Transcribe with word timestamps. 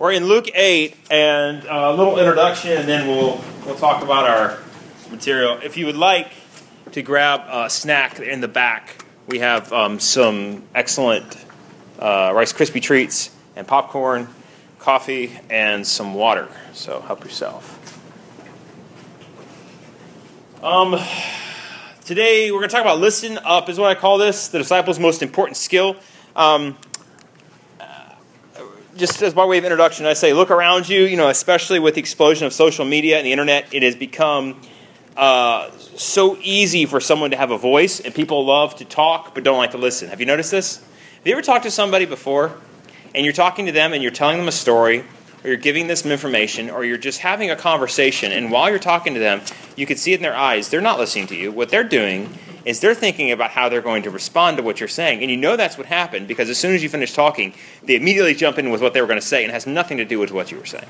We're 0.00 0.12
in 0.12 0.24
Luke 0.24 0.48
8, 0.54 0.96
and 1.10 1.62
a 1.64 1.92
little 1.92 2.18
introduction, 2.18 2.70
and 2.70 2.88
then 2.88 3.06
we'll, 3.06 3.38
we'll 3.66 3.76
talk 3.76 4.02
about 4.02 4.26
our 4.26 4.58
material. 5.10 5.58
If 5.62 5.76
you 5.76 5.84
would 5.84 5.98
like 5.98 6.32
to 6.92 7.02
grab 7.02 7.42
a 7.46 7.68
snack 7.68 8.18
in 8.18 8.40
the 8.40 8.48
back, 8.48 9.04
we 9.26 9.40
have 9.40 9.70
um, 9.74 10.00
some 10.00 10.62
excellent 10.74 11.36
uh, 11.98 12.32
Rice 12.34 12.54
Krispie 12.54 12.80
treats 12.80 13.28
and 13.56 13.68
popcorn, 13.68 14.28
coffee, 14.78 15.38
and 15.50 15.86
some 15.86 16.14
water. 16.14 16.48
So 16.72 17.02
help 17.02 17.22
yourself. 17.22 17.76
Um, 20.62 20.98
today 22.06 22.50
we're 22.50 22.60
going 22.60 22.70
to 22.70 22.74
talk 22.74 22.86
about 22.86 23.00
listen 23.00 23.38
up, 23.44 23.68
is 23.68 23.78
what 23.78 23.90
I 23.90 24.00
call 24.00 24.16
this, 24.16 24.48
the 24.48 24.56
disciples' 24.56 24.98
most 24.98 25.22
important 25.22 25.58
skill. 25.58 25.94
Um, 26.34 26.78
just 28.96 29.22
as 29.22 29.34
by 29.34 29.44
way 29.44 29.58
of 29.58 29.64
introduction, 29.64 30.06
I 30.06 30.14
say 30.14 30.32
look 30.32 30.50
around 30.50 30.88
you, 30.88 31.02
you 31.04 31.16
know, 31.16 31.28
especially 31.28 31.78
with 31.78 31.94
the 31.94 32.00
explosion 32.00 32.46
of 32.46 32.52
social 32.52 32.84
media 32.84 33.18
and 33.18 33.26
the 33.26 33.32
internet, 33.32 33.72
it 33.72 33.82
has 33.82 33.96
become 33.96 34.60
uh, 35.16 35.70
so 35.96 36.38
easy 36.42 36.86
for 36.86 37.00
someone 37.00 37.30
to 37.30 37.36
have 37.36 37.50
a 37.50 37.58
voice, 37.58 38.00
and 38.00 38.14
people 38.14 38.44
love 38.44 38.76
to 38.76 38.84
talk 38.84 39.34
but 39.34 39.44
don't 39.44 39.58
like 39.58 39.72
to 39.72 39.78
listen. 39.78 40.08
Have 40.08 40.20
you 40.20 40.26
noticed 40.26 40.50
this? 40.50 40.78
Have 40.78 41.26
you 41.26 41.32
ever 41.32 41.42
talked 41.42 41.64
to 41.64 41.70
somebody 41.70 42.06
before, 42.06 42.56
and 43.14 43.24
you're 43.24 43.34
talking 43.34 43.66
to 43.66 43.72
them 43.72 43.92
and 43.92 44.02
you're 44.02 44.12
telling 44.12 44.38
them 44.38 44.48
a 44.48 44.52
story, 44.52 45.04
or 45.42 45.48
you're 45.48 45.56
giving 45.56 45.86
them 45.86 45.96
some 45.96 46.10
information, 46.10 46.70
or 46.70 46.84
you're 46.84 46.98
just 46.98 47.20
having 47.20 47.50
a 47.50 47.56
conversation, 47.56 48.32
and 48.32 48.50
while 48.50 48.68
you're 48.68 48.78
talking 48.78 49.14
to 49.14 49.20
them, 49.20 49.40
you 49.76 49.86
can 49.86 49.96
see 49.96 50.12
it 50.12 50.16
in 50.16 50.22
their 50.22 50.36
eyes, 50.36 50.68
they're 50.68 50.80
not 50.80 50.98
listening 50.98 51.26
to 51.28 51.36
you. 51.36 51.50
What 51.50 51.70
they're 51.70 51.84
doing 51.84 52.36
is 52.64 52.80
they're 52.80 52.94
thinking 52.94 53.30
about 53.30 53.50
how 53.50 53.68
they're 53.68 53.80
going 53.80 54.02
to 54.02 54.10
respond 54.10 54.56
to 54.58 54.62
what 54.62 54.80
you're 54.80 54.88
saying. 54.88 55.22
And 55.22 55.30
you 55.30 55.36
know 55.36 55.56
that's 55.56 55.78
what 55.78 55.86
happened 55.86 56.28
because 56.28 56.50
as 56.50 56.58
soon 56.58 56.74
as 56.74 56.82
you 56.82 56.88
finish 56.88 57.14
talking, 57.14 57.54
they 57.82 57.96
immediately 57.96 58.34
jump 58.34 58.58
in 58.58 58.70
with 58.70 58.82
what 58.82 58.92
they 58.92 59.00
were 59.00 59.06
going 59.06 59.20
to 59.20 59.26
say 59.26 59.44
and 59.44 59.52
has 59.52 59.66
nothing 59.66 59.96
to 59.98 60.04
do 60.04 60.18
with 60.18 60.30
what 60.30 60.50
you 60.50 60.58
were 60.58 60.66
saying. 60.66 60.86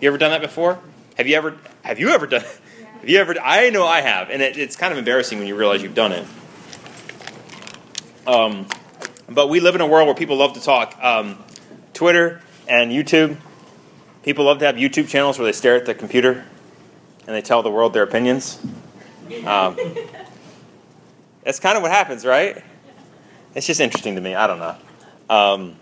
You 0.00 0.08
ever 0.08 0.18
done 0.18 0.30
that 0.30 0.40
before? 0.40 0.80
Have 1.16 1.28
you 1.28 1.36
ever 1.36 1.56
have 1.82 2.00
you 2.00 2.08
ever 2.10 2.26
done 2.26 2.40
have 3.00 3.08
you 3.08 3.18
ever 3.18 3.36
I 3.40 3.70
know 3.70 3.86
I 3.86 4.00
have 4.00 4.30
and 4.30 4.42
it, 4.42 4.56
it's 4.56 4.76
kind 4.76 4.92
of 4.92 4.98
embarrassing 4.98 5.38
when 5.38 5.46
you 5.46 5.54
realize 5.54 5.82
you've 5.82 5.94
done 5.94 6.12
it. 6.12 6.26
Um, 8.26 8.66
but 9.28 9.48
we 9.48 9.60
live 9.60 9.74
in 9.74 9.80
a 9.80 9.86
world 9.86 10.06
where 10.06 10.14
people 10.14 10.36
love 10.36 10.54
to 10.54 10.60
talk. 10.60 10.96
Um, 11.02 11.38
Twitter 11.92 12.40
and 12.68 12.90
YouTube. 12.90 13.36
People 14.22 14.44
love 14.44 14.60
to 14.60 14.66
have 14.66 14.76
YouTube 14.76 15.08
channels 15.08 15.36
where 15.36 15.46
they 15.46 15.52
stare 15.52 15.74
at 15.74 15.84
the 15.84 15.94
computer 15.94 16.44
and 17.26 17.34
they 17.34 17.42
tell 17.42 17.62
the 17.62 17.70
world 17.70 17.92
their 17.92 18.04
opinions. 18.04 18.60
Um, 19.44 19.76
that's 21.42 21.58
kind 21.58 21.76
of 21.76 21.82
what 21.82 21.90
happens, 21.90 22.24
right? 22.24 22.62
It's 23.56 23.66
just 23.66 23.80
interesting 23.80 24.14
to 24.14 24.20
me. 24.20 24.36
I 24.36 24.46
don't 24.46 24.60
know. 24.60 24.76
Um, 25.28 25.76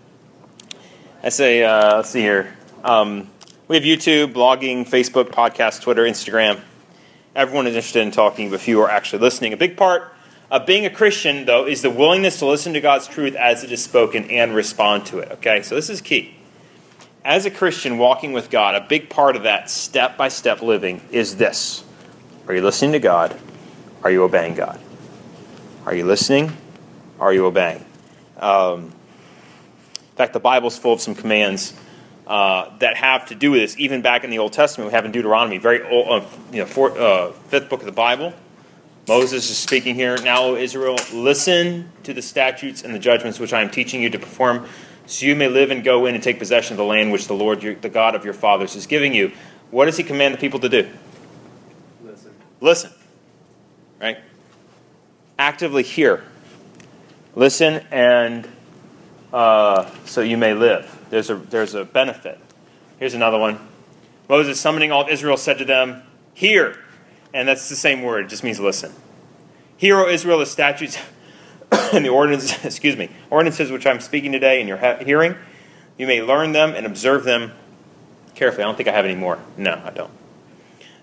I 1.21 1.29
say, 1.29 1.63
uh, 1.63 1.97
let's 1.97 2.09
see 2.09 2.21
here. 2.21 2.55
Um, 2.83 3.29
we 3.67 3.75
have 3.75 3.85
YouTube, 3.85 4.33
blogging, 4.33 4.89
Facebook, 4.89 5.25
podcast, 5.29 5.81
Twitter, 5.81 6.03
Instagram. 6.03 6.61
Everyone 7.35 7.67
is 7.67 7.75
interested 7.75 8.01
in 8.01 8.09
talking, 8.09 8.49
but 8.49 8.59
few 8.59 8.81
are 8.81 8.89
actually 8.89 9.19
listening. 9.19 9.53
A 9.53 9.57
big 9.57 9.77
part 9.77 10.11
of 10.49 10.65
being 10.65 10.85
a 10.87 10.89
Christian, 10.89 11.45
though, 11.45 11.67
is 11.67 11.83
the 11.83 11.91
willingness 11.91 12.39
to 12.39 12.47
listen 12.47 12.73
to 12.73 12.81
God's 12.81 13.07
truth 13.07 13.35
as 13.35 13.63
it 13.63 13.71
is 13.71 13.83
spoken 13.83 14.29
and 14.31 14.55
respond 14.55 15.05
to 15.05 15.19
it. 15.19 15.31
Okay, 15.33 15.61
so 15.61 15.75
this 15.75 15.91
is 15.91 16.01
key. 16.01 16.35
As 17.23 17.45
a 17.45 17.51
Christian 17.51 17.99
walking 17.99 18.33
with 18.33 18.49
God, 18.49 18.73
a 18.73 18.81
big 18.81 19.09
part 19.09 19.35
of 19.35 19.43
that 19.43 19.69
step 19.69 20.17
by 20.17 20.27
step 20.27 20.61
living 20.61 21.01
is 21.11 21.35
this 21.35 21.83
Are 22.47 22.55
you 22.55 22.61
listening 22.61 22.93
to 22.93 22.99
God? 22.99 23.39
Are 24.03 24.09
you 24.09 24.23
obeying 24.23 24.55
God? 24.55 24.79
Are 25.85 25.93
you 25.93 26.05
listening? 26.05 26.51
Are 27.19 27.31
you 27.31 27.45
obeying? 27.45 27.85
Um, 28.37 28.85
in 29.95 30.15
fact, 30.15 30.33
the 30.33 30.39
Bible's 30.39 30.77
full 30.77 30.93
of 30.93 31.01
some 31.01 31.13
commands 31.13 31.73
uh, 32.25 32.75
that 32.79 32.97
have 32.97 33.27
to 33.27 33.35
do 33.35 33.51
with 33.51 33.61
this. 33.61 33.77
Even 33.77 34.01
back 34.01 34.23
in 34.23 34.31
the 34.31 34.39
Old 34.39 34.53
Testament, 34.53 34.89
we 34.89 34.93
have 34.93 35.05
in 35.05 35.11
Deuteronomy, 35.11 35.59
very 35.59 35.83
old, 35.83 36.23
uh, 36.23 36.25
you 36.51 36.65
know, 36.65 36.85
uh, 36.87 37.31
fifth 37.49 37.69
book 37.69 37.81
of 37.81 37.85
the 37.85 37.91
Bible. 37.91 38.33
Moses 39.07 39.49
is 39.49 39.57
speaking 39.57 39.93
here. 39.93 40.17
Now, 40.17 40.43
o 40.43 40.55
Israel, 40.55 40.97
listen 41.13 41.91
to 42.03 42.13
the 42.13 42.21
statutes 42.21 42.83
and 42.83 42.95
the 42.95 42.99
judgments 42.99 43.39
which 43.39 43.53
I 43.53 43.61
am 43.61 43.69
teaching 43.69 44.01
you 44.01 44.09
to 44.09 44.19
perform, 44.19 44.67
so 45.11 45.25
you 45.25 45.35
may 45.35 45.47
live 45.47 45.71
and 45.71 45.83
go 45.83 46.05
in 46.05 46.15
and 46.15 46.23
take 46.23 46.39
possession 46.39 46.73
of 46.73 46.77
the 46.77 46.85
land 46.85 47.11
which 47.11 47.27
the 47.27 47.33
Lord, 47.33 47.63
your, 47.63 47.75
the 47.75 47.89
God 47.89 48.15
of 48.15 48.25
your 48.25 48.33
fathers, 48.33 48.75
is 48.75 48.87
giving 48.87 49.13
you. 49.13 49.31
What 49.69 49.85
does 49.85 49.97
He 49.97 50.03
command 50.03 50.33
the 50.33 50.37
people 50.37 50.59
to 50.59 50.69
do? 50.69 50.89
Listen. 52.03 52.33
Listen. 52.59 52.91
Right? 53.99 54.17
actively 55.41 55.81
hear. 55.81 56.23
Listen, 57.35 57.83
and 57.89 58.47
uh, 59.33 59.89
so 60.05 60.21
you 60.21 60.37
may 60.37 60.53
live. 60.53 60.99
There's 61.09 61.31
a, 61.31 61.35
there's 61.35 61.73
a 61.73 61.83
benefit. 61.83 62.39
Here's 62.99 63.15
another 63.15 63.39
one. 63.39 63.59
Moses, 64.29 64.59
summoning 64.59 64.91
all 64.91 65.01
of 65.01 65.09
Israel, 65.09 65.37
said 65.37 65.57
to 65.57 65.65
them, 65.65 66.03
Hear. 66.35 66.77
And 67.33 67.47
that's 67.47 67.69
the 67.69 67.75
same 67.75 68.03
word, 68.03 68.25
it 68.25 68.27
just 68.27 68.43
means 68.43 68.59
listen. 68.59 68.93
Hear, 69.77 69.97
O 69.99 70.07
Israel, 70.07 70.39
the 70.39 70.45
statutes 70.45 70.97
and 71.93 72.03
the 72.03 72.09
ordinances, 72.09 72.53
excuse 72.65 72.97
me, 72.97 73.09
ordinances 73.29 73.71
which 73.71 73.85
I'm 73.85 73.99
speaking 73.99 74.31
today 74.31 74.61
in 74.61 74.67
your 74.67 74.77
hearing. 74.77 75.35
You 75.97 76.07
may 76.07 76.21
learn 76.21 76.51
them 76.51 76.73
and 76.73 76.85
observe 76.85 77.23
them 77.23 77.51
carefully. 78.35 78.63
I 78.63 78.67
don't 78.67 78.75
think 78.75 78.89
I 78.89 78.93
have 78.93 79.05
any 79.05 79.15
more. 79.15 79.39
No, 79.57 79.81
I 79.83 79.91
don't. 79.91 80.11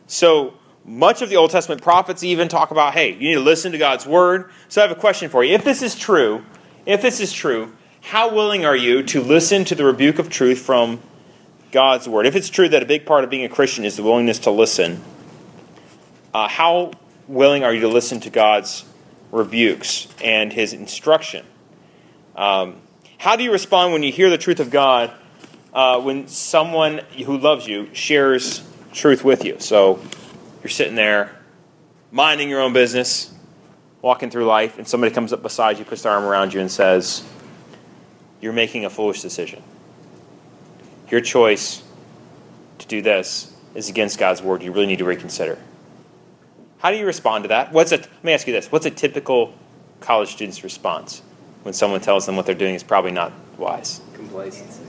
So, 0.07 0.55
much 0.85 1.21
of 1.21 1.29
the 1.29 1.37
Old 1.37 1.51
Testament 1.51 1.83
prophets 1.83 2.23
even 2.23 2.49
talk 2.49 2.71
about, 2.71 2.95
hey, 2.95 3.13
you 3.13 3.29
need 3.29 3.35
to 3.35 3.41
listen 3.41 3.73
to 3.73 3.79
God's 3.79 4.07
word. 4.07 4.51
So 4.69 4.81
I 4.81 4.89
have 4.89 4.97
a 4.97 4.99
question 4.99 5.29
for 5.29 5.45
you. 5.45 5.55
If 5.55 5.63
this 5.63 5.83
is 5.83 5.95
true, 5.95 6.45
if 6.87 7.03
this 7.03 7.21
is 7.21 7.31
true, 7.31 7.77
how 8.01 8.35
willing 8.35 8.65
are 8.65 8.77
you 8.77 9.03
to 9.03 9.21
listen 9.21 9.67
to 9.67 9.75
the 9.75 9.85
rebuke 9.85 10.19
of 10.19 10.31
truth 10.31 10.61
from 10.61 11.01
God's 11.73 12.09
word? 12.09 12.25
If 12.25 12.35
it's 12.35 12.49
true 12.49 12.71
that 12.71 12.83
a 12.83 12.87
big 12.87 13.05
part 13.05 13.23
of 13.23 13.29
being 13.29 13.45
a 13.45 13.51
Christian 13.51 13.85
is 13.85 13.97
the 13.97 14.03
willingness 14.03 14.39
to 14.41 14.51
listen, 14.51 15.03
uh, 16.33 16.49
how 16.49 16.93
willing 17.27 17.65
are 17.65 17.75
you 17.75 17.83
to 17.83 17.89
listen 17.89 18.19
to 18.21 18.31
God's 18.31 18.87
rebukes 19.31 20.09
and 20.23 20.53
his 20.53 20.73
instruction? 20.73 21.45
Um, 22.37 22.77
how 23.19 23.37
do 23.37 23.43
you 23.43 23.53
respond 23.53 23.93
when 23.93 24.03
you 24.03 24.13
hear 24.13 24.31
the 24.31 24.39
truth 24.39 24.61
of 24.61 24.71
God 24.71 25.13
uh, 25.73 26.01
when 26.01 26.29
someone 26.29 26.99
who 27.25 27.37
loves 27.37 27.67
you 27.67 27.89
shares 27.93 28.63
truth 28.93 29.25
with 29.25 29.45
you? 29.45 29.57
So, 29.59 30.01
you're 30.63 30.71
sitting 30.71 30.95
there 30.95 31.37
minding 32.11 32.49
your 32.49 32.61
own 32.61 32.73
business, 32.73 33.33
walking 34.03 34.31
through 34.31 34.47
life, 34.47 34.79
and 34.79 34.87
somebody 34.87 35.13
comes 35.13 35.33
up 35.33 35.43
beside 35.43 35.79
you, 35.79 35.85
puts 35.85 36.03
their 36.03 36.13
arm 36.13 36.25
around 36.25 36.55
you, 36.55 36.61
and 36.61 36.71
says, 36.71 37.25
You're 38.41 38.53
making 38.53 38.85
a 38.85 38.91
foolish 38.91 39.23
decision. 39.23 39.63
Your 41.11 41.21
choice 41.21 41.83
to 42.79 42.87
do 42.87 43.03
this 43.03 43.53
is 43.75 43.89
against 43.89 44.19
God's 44.19 44.43
word. 44.43 44.63
You 44.63 44.73
really 44.73 44.87
need 44.87 44.99
to 44.99 45.05
reconsider. 45.05 45.59
How 46.79 46.91
do 46.91 46.97
you 46.97 47.07
respond 47.07 47.45
to 47.45 47.49
that? 47.49 47.73
What's 47.73 47.93
a, 47.93 47.97
let 47.97 48.25
me 48.25 48.33
ask 48.33 48.47
you 48.47 48.53
this. 48.53 48.71
What's 48.71 48.87
a 48.87 48.91
typical 48.91 49.53
college 50.01 50.31
student's 50.31 50.63
response 50.63 51.23
when 51.63 51.75
someone 51.75 52.01
tells 52.01 52.27
them 52.27 52.37
what 52.37 52.47
they're 52.47 52.55
doing 52.55 52.75
is 52.75 52.83
probably 52.83 53.11
not 53.11 53.33
wise? 53.59 54.01
Complacency. 54.15 54.83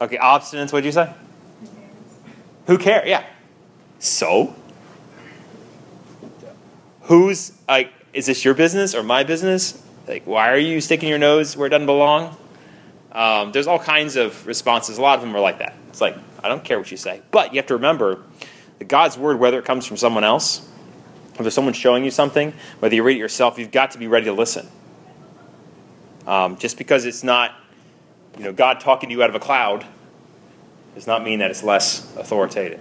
Okay, 0.00 0.16
obstinance, 0.16 0.72
what 0.72 0.80
did 0.80 0.86
you 0.86 0.92
say? 0.92 1.12
Who 2.66 2.78
cares? 2.78 3.08
Yeah. 3.08 3.24
So? 3.98 4.54
Who's 7.02 7.52
like, 7.68 7.92
is 8.12 8.26
this 8.26 8.44
your 8.44 8.54
business 8.54 8.94
or 8.94 9.02
my 9.02 9.24
business? 9.24 9.82
Like, 10.06 10.24
why 10.24 10.50
are 10.50 10.58
you 10.58 10.80
sticking 10.80 11.08
your 11.08 11.18
nose 11.18 11.56
where 11.56 11.66
it 11.66 11.70
doesn't 11.70 11.86
belong? 11.86 12.36
Um, 13.10 13.50
there's 13.50 13.66
all 13.66 13.78
kinds 13.78 14.14
of 14.14 14.46
responses. 14.46 14.98
A 14.98 15.02
lot 15.02 15.16
of 15.16 15.22
them 15.22 15.34
are 15.34 15.40
like 15.40 15.58
that. 15.58 15.74
It's 15.88 16.00
like, 16.00 16.16
I 16.44 16.48
don't 16.48 16.62
care 16.62 16.78
what 16.78 16.90
you 16.90 16.96
say. 16.96 17.22
But 17.32 17.52
you 17.52 17.58
have 17.58 17.66
to 17.66 17.74
remember 17.74 18.22
God's 18.86 19.18
word, 19.18 19.38
whether 19.38 19.58
it 19.58 19.64
comes 19.64 19.86
from 19.86 19.96
someone 19.96 20.24
else, 20.24 20.68
if 21.32 21.38
there's 21.38 21.54
someone 21.54 21.74
showing 21.74 22.04
you 22.04 22.10
something, 22.10 22.52
whether 22.80 22.94
you 22.94 23.02
read 23.02 23.16
it 23.16 23.20
yourself, 23.20 23.58
you've 23.58 23.70
got 23.70 23.92
to 23.92 23.98
be 23.98 24.06
ready 24.06 24.26
to 24.26 24.32
listen. 24.32 24.66
Um, 26.26 26.58
just 26.58 26.76
because 26.76 27.04
it's 27.04 27.22
not, 27.22 27.54
you 28.36 28.44
know, 28.44 28.52
God 28.52 28.80
talking 28.80 29.08
to 29.08 29.14
you 29.14 29.22
out 29.22 29.30
of 29.30 29.36
a 29.36 29.40
cloud 29.40 29.86
does 30.94 31.06
not 31.06 31.24
mean 31.24 31.38
that 31.38 31.50
it's 31.50 31.62
less 31.62 32.14
authoritative. 32.16 32.80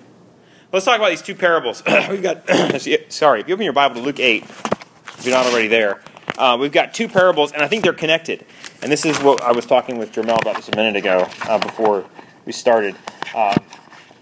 Let's 0.73 0.85
talk 0.85 0.97
about 0.97 1.09
these 1.09 1.21
two 1.21 1.35
parables. 1.35 1.83
we've 2.09 2.21
got, 2.21 2.49
sorry, 3.11 3.41
if 3.41 3.47
you 3.47 3.53
open 3.53 3.63
your 3.63 3.73
Bible 3.73 3.95
to 3.95 4.01
Luke 4.01 4.19
8, 4.19 4.43
if 4.43 5.21
you're 5.23 5.33
not 5.33 5.45
already 5.45 5.67
there, 5.67 6.01
uh, 6.37 6.57
we've 6.59 6.71
got 6.71 6.93
two 6.93 7.07
parables, 7.07 7.51
and 7.51 7.61
I 7.61 7.67
think 7.67 7.83
they're 7.83 7.93
connected. 7.93 8.45
And 8.81 8.91
this 8.91 9.05
is 9.05 9.17
what 9.19 9.41
I 9.41 9.51
was 9.51 9.65
talking 9.65 9.97
with 9.97 10.11
Jermel 10.11 10.41
about 10.41 10.55
just 10.57 10.73
a 10.73 10.75
minute 10.75 10.95
ago 10.95 11.27
uh, 11.43 11.57
before 11.57 12.05
we 12.45 12.51
started. 12.51 12.95
Uh, 13.33 13.57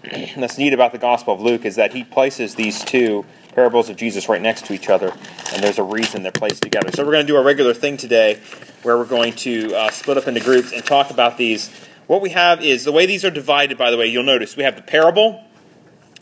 that's 0.36 0.58
neat 0.58 0.72
about 0.72 0.92
the 0.92 0.98
Gospel 0.98 1.34
of 1.34 1.40
Luke 1.40 1.64
is 1.64 1.76
that 1.76 1.92
he 1.92 2.04
places 2.04 2.54
these 2.54 2.84
two 2.84 3.24
parables 3.54 3.88
of 3.88 3.96
Jesus 3.96 4.28
right 4.28 4.42
next 4.42 4.66
to 4.66 4.72
each 4.72 4.88
other, 4.88 5.12
and 5.52 5.62
there's 5.62 5.78
a 5.78 5.82
reason 5.82 6.22
they're 6.22 6.32
placed 6.32 6.62
together. 6.62 6.90
So 6.92 7.04
we're 7.04 7.12
going 7.12 7.26
to 7.26 7.32
do 7.32 7.36
a 7.36 7.42
regular 7.42 7.74
thing 7.74 7.96
today 7.96 8.40
where 8.82 8.96
we're 8.98 9.04
going 9.04 9.32
to 9.34 9.74
uh, 9.74 9.90
split 9.90 10.18
up 10.18 10.28
into 10.28 10.40
groups 10.40 10.72
and 10.72 10.84
talk 10.84 11.10
about 11.10 11.38
these. 11.38 11.70
What 12.06 12.20
we 12.20 12.30
have 12.30 12.62
is 12.62 12.84
the 12.84 12.92
way 12.92 13.06
these 13.06 13.24
are 13.24 13.30
divided, 13.30 13.78
by 13.78 13.90
the 13.90 13.96
way, 13.96 14.06
you'll 14.06 14.22
notice 14.22 14.56
we 14.56 14.62
have 14.62 14.76
the 14.76 14.82
parable 14.82 15.42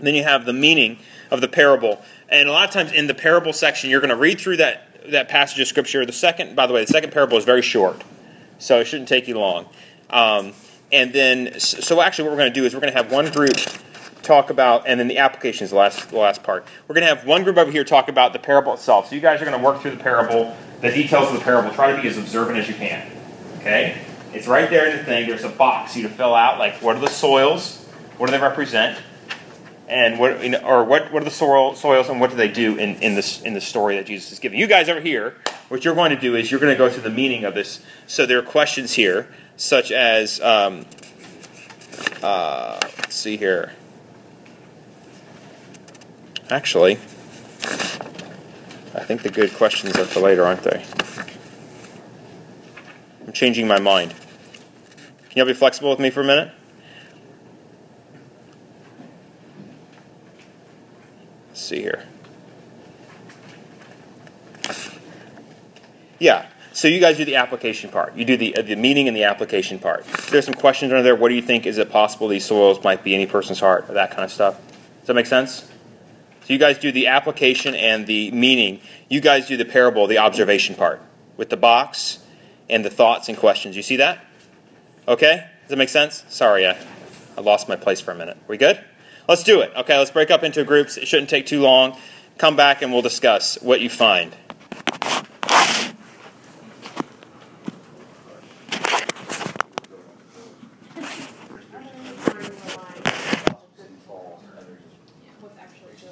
then 0.01 0.15
you 0.15 0.23
have 0.23 0.45
the 0.45 0.53
meaning 0.53 0.99
of 1.31 1.41
the 1.41 1.49
parable. 1.49 2.03
And 2.29 2.49
a 2.49 2.53
lot 2.53 2.69
of 2.69 2.75
times 2.75 2.93
in 2.93 3.07
the 3.07 3.15
parable 3.15 3.53
section, 3.53 3.91
you're 3.91 4.01
going 4.01 4.11
to 4.11 4.17
read 4.17 4.41
through 4.41 4.59
that, 4.59 5.11
that 5.11 5.29
passage 5.29 5.61
of 5.61 5.69
Scripture. 5.69 6.05
The 6.05 6.13
second, 6.13 6.57
by 6.57 6.67
the 6.67 6.73
way, 6.73 6.85
the 6.85 6.93
second 6.93 7.13
parable 7.13 7.37
is 7.39 7.45
very 7.45 7.63
short, 7.63 8.03
so 8.59 8.81
it 8.81 8.87
shouldn't 8.87 9.09
take 9.09 9.29
you 9.29 9.39
long. 9.39 9.67
Um, 10.11 10.53
and 10.95 11.13
then 11.13 11.59
so 11.59 12.01
actually 12.01 12.25
what 12.25 12.31
we're 12.31 12.39
going 12.39 12.53
to 12.55 12.61
do 12.61 12.65
is 12.65 12.73
we're 12.73 12.81
going 12.81 12.93
to 12.93 12.97
have 12.97 13.11
one 13.11 13.31
group 13.31 13.57
talk 14.23 14.49
about, 14.49 14.87
and 14.87 14.99
then 14.99 15.09
the 15.09 15.19
application 15.19 15.65
is 15.65 15.71
the 15.71 15.77
last 15.77 16.09
the 16.09 16.19
last 16.19 16.43
part. 16.43 16.65
We're 16.89 16.95
going 16.95 17.07
to 17.07 17.15
have 17.15 17.27
one 17.27 17.45
group 17.45 17.59
over 17.59 17.71
here 17.71 17.85
talk 17.85 18.09
about 18.09 18.33
the 18.33 18.39
parable 18.39 18.73
itself. 18.73 19.09
So 19.09 19.17
you 19.17 19.21
guys 19.21 19.43
are 19.43 19.45
going 19.45 19.59
to 19.59 19.65
work 19.65 19.83
through 19.83 19.91
the 19.91 20.03
parable, 20.03 20.57
the 20.81 20.91
details 20.91 21.29
of 21.29 21.35
the 21.35 21.45
parable. 21.45 21.71
Try 21.73 21.95
to 21.95 22.01
be 22.01 22.09
as 22.09 22.17
observant 22.17 22.59
as 22.59 22.69
you 22.69 22.75
can. 22.75 23.11
Okay, 23.59 24.01
it's 24.33 24.47
right 24.47 24.71
there 24.71 24.89
in 24.89 24.97
the 24.97 25.05
thing. 25.05 25.29
There's 25.29 25.45
a 25.45 25.49
box 25.49 25.97
you 25.97 26.05
to 26.05 26.09
fill 26.09 26.35
out. 26.35 26.59
Like 26.59 26.75
what 26.77 26.97
are 26.97 27.01
the 27.01 27.09
soils? 27.09 27.85
What 28.17 28.27
do 28.27 28.33
they 28.33 28.43
represent? 28.43 28.99
and 29.87 30.19
what 30.19 30.43
or 30.65 30.85
what, 30.85 31.13
what 31.13 31.23
are 31.23 31.25
the 31.25 31.31
soil, 31.31 31.75
soils 31.75 32.09
and 32.09 32.21
what 32.21 32.31
do 32.31 32.37
they 32.37 32.49
do 32.49 32.77
in, 32.77 32.97
in 33.03 33.15
this 33.15 33.43
in 33.43 33.55
the 33.55 33.61
story 33.61 33.97
that 33.97 34.07
Jesus 34.07 34.33
is 34.33 34.39
giving? 34.39 34.59
You 34.59 34.67
guys 34.67 34.89
over 34.89 35.01
here, 35.01 35.37
what 35.69 35.85
you're 35.85 35.95
going 35.95 36.11
to 36.11 36.19
do 36.19 36.37
is 36.37 36.51
you're 36.51 36.61
going 36.61 36.73
to 36.73 36.79
go 36.79 36.89
through 36.89 37.03
the 37.03 37.11
meaning 37.11 37.45
of 37.45 37.55
this. 37.55 37.81
So 38.07 38.27
there 38.27 38.39
are 38.39 38.43
questions 38.43 38.95
here, 38.95 39.29
such 39.57 39.93
as 39.93 40.41
um, 40.41 40.87
uh, 42.23 42.79
let's 42.83 43.15
see 43.15 43.37
here. 43.37 43.73
Actually, 46.51 46.93
I 48.95 49.03
think 49.05 49.23
the 49.23 49.31
good 49.31 49.53
questions 49.55 49.97
are 49.97 50.05
for 50.05 50.21
later, 50.21 50.45
aren't 50.45 50.63
they? 50.63 50.85
I'm 53.27 53.33
changing 53.33 53.67
my 53.67 53.81
mind. 53.81 54.15
Can 55.31 55.41
y'all 55.41 55.47
be 55.47 55.55
flexible 55.55 55.91
with 55.91 55.99
me 55.99 56.11
for 56.11 56.21
a 56.21 56.25
minute? 56.25 56.53
Let's 61.49 61.61
see 61.61 61.81
here. 61.81 62.05
Yeah. 66.19 66.47
So 66.75 66.89
you 66.89 66.99
guys 66.99 67.17
do 67.17 67.25
the 67.25 67.37
application 67.37 67.89
part. 67.89 68.17
You 68.17 68.25
do 68.25 68.37
the 68.37 68.57
uh, 68.57 68.63
the 68.63 68.75
meaning 68.75 69.07
and 69.07 69.17
the 69.17 69.23
application 69.23 69.79
part. 69.79 70.05
There's 70.31 70.45
some 70.45 70.55
questions 70.55 70.91
under 70.91 71.05
there. 71.05 71.15
What 71.15 71.29
do 71.29 71.37
you 71.37 71.41
think? 71.41 71.67
Is 71.67 71.79
it 71.79 71.89
possible 71.89 72.27
these 72.27 72.45
soils 72.45 72.83
might 72.83 73.05
be 73.05 73.15
any 73.15 73.27
person's 73.27 73.61
heart 73.61 73.89
or 73.89 73.95
that 73.95 74.11
kind 74.11 74.25
of 74.25 74.33
stuff? 74.33 74.61
Does 74.99 75.07
that 75.07 75.15
make 75.15 75.27
sense? 75.27 75.71
So 76.45 76.53
you 76.53 76.59
guys 76.59 76.79
do 76.79 76.91
the 76.91 77.07
application 77.07 77.77
and 77.77 78.09
the 78.09 78.33
meaning. 78.33 78.81
You 79.09 79.21
guys 79.21 79.47
do 79.47 79.57
the 79.57 79.65
parable, 79.65 80.09
the 80.09 80.19
observation 80.19 80.75
part, 80.75 81.01
with 81.37 81.49
the 81.49 81.57
box 81.57 82.19
and 82.69 82.85
the 82.85 82.91
thoughts 82.91 83.29
and 83.29 83.39
questions. 83.39 83.77
You 83.77 83.83
see 83.83 83.97
that? 83.97 84.25
Okay? 85.07 85.47
Does 85.63 85.69
that 85.69 85.77
make 85.77 85.89
sense? 85.89 86.25
Sorry, 86.29 86.67
I, 86.67 86.77
I 87.39 87.41
lost 87.41 87.69
my 87.69 87.77
place 87.77 88.01
for 88.01 88.11
a 88.11 88.17
minute. 88.17 88.37
We 88.49 88.57
good? 88.57 88.85
Let's 89.29 89.45
do 89.45 89.61
it. 89.61 89.73
Okay, 89.77 89.97
let's 89.97 90.11
break 90.11 90.33
up 90.33 90.43
into 90.43 90.65
groups. 90.65 90.97
It 90.97 91.07
shouldn't 91.07 91.31
take 91.31 91.47
too 91.47 91.63
long. 91.63 91.97
Come 92.37 92.57
back 92.57 92.83
and 92.83 92.93
we'll 92.93 93.01
discuss 93.01 93.63
what 93.63 93.81
you 93.81 93.89
find. 93.89 94.35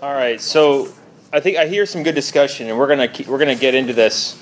All 0.03 0.13
right, 0.33 0.41
so 0.41 0.89
I 1.33 1.41
think 1.41 1.57
I 1.59 1.67
hear 1.67 1.87
some 1.87 2.03
good 2.03 2.15
discussion, 2.15 2.69
and 2.69 2.79
we're 2.79 2.89
gonna 2.89 3.09
keep, 3.09 3.27
we're 3.27 3.39
gonna 3.39 3.55
get 3.55 3.75
into 3.75 3.93
this, 3.93 4.41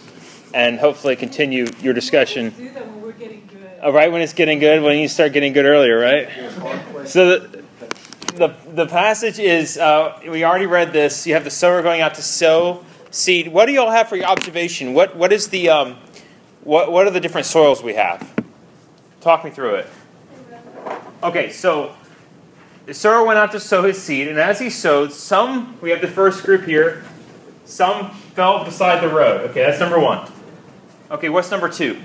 and 0.54 0.78
hopefully 0.78 1.16
continue 1.16 1.66
your 1.80 1.94
discussion. 1.94 2.50
Do 2.50 2.70
that 2.70 2.86
when 2.86 3.02
we're 3.02 3.12
getting 3.12 3.48
good. 3.48 3.80
All 3.82 3.92
right, 3.92 4.10
when 4.10 4.22
it's 4.22 4.32
getting 4.32 4.58
good, 4.58 4.82
when 4.82 4.98
you 4.98 5.08
start 5.08 5.32
getting 5.32 5.52
good 5.52 5.66
earlier, 5.66 5.98
right? 5.98 6.28
So 7.06 7.38
the 7.38 7.60
the, 8.34 8.54
the 8.72 8.86
passage 8.86 9.38
is 9.38 9.76
uh, 9.76 10.18
we 10.26 10.44
already 10.44 10.66
read 10.66 10.92
this. 10.92 11.26
You 11.26 11.34
have 11.34 11.44
the 11.44 11.50
sower 11.50 11.82
going 11.82 12.00
out 12.00 12.14
to 12.14 12.22
sow 12.22 12.84
seed. 13.10 13.48
What 13.48 13.66
do 13.66 13.72
you 13.72 13.80
all 13.80 13.90
have 13.90 14.08
for 14.08 14.16
your 14.16 14.26
observation? 14.26 14.94
What 14.94 15.16
what 15.16 15.32
is 15.32 15.48
the 15.48 15.68
um, 15.70 15.96
what 16.62 16.92
what 16.92 17.06
are 17.06 17.10
the 17.10 17.20
different 17.20 17.46
soils 17.46 17.82
we 17.82 17.94
have? 17.94 18.32
Talk 19.20 19.44
me 19.44 19.50
through 19.50 19.74
it. 19.76 19.86
Okay, 21.22 21.50
so 21.50 21.94
the 22.90 22.94
sower 22.94 23.24
went 23.24 23.38
out 23.38 23.52
to 23.52 23.60
sow 23.60 23.84
his 23.84 24.02
seed, 24.02 24.26
and 24.26 24.36
as 24.36 24.58
he 24.58 24.68
sowed, 24.68 25.12
some 25.12 25.78
we 25.80 25.90
have 25.90 26.00
the 26.00 26.08
first 26.08 26.42
group 26.42 26.64
here. 26.64 27.04
Some 27.64 28.10
fell 28.10 28.64
beside 28.64 29.00
the 29.00 29.08
road. 29.08 29.48
Okay, 29.50 29.62
that's 29.62 29.78
number 29.78 30.00
one. 30.00 30.28
Okay, 31.08 31.28
what's 31.28 31.52
number 31.52 31.68
two? 31.68 32.00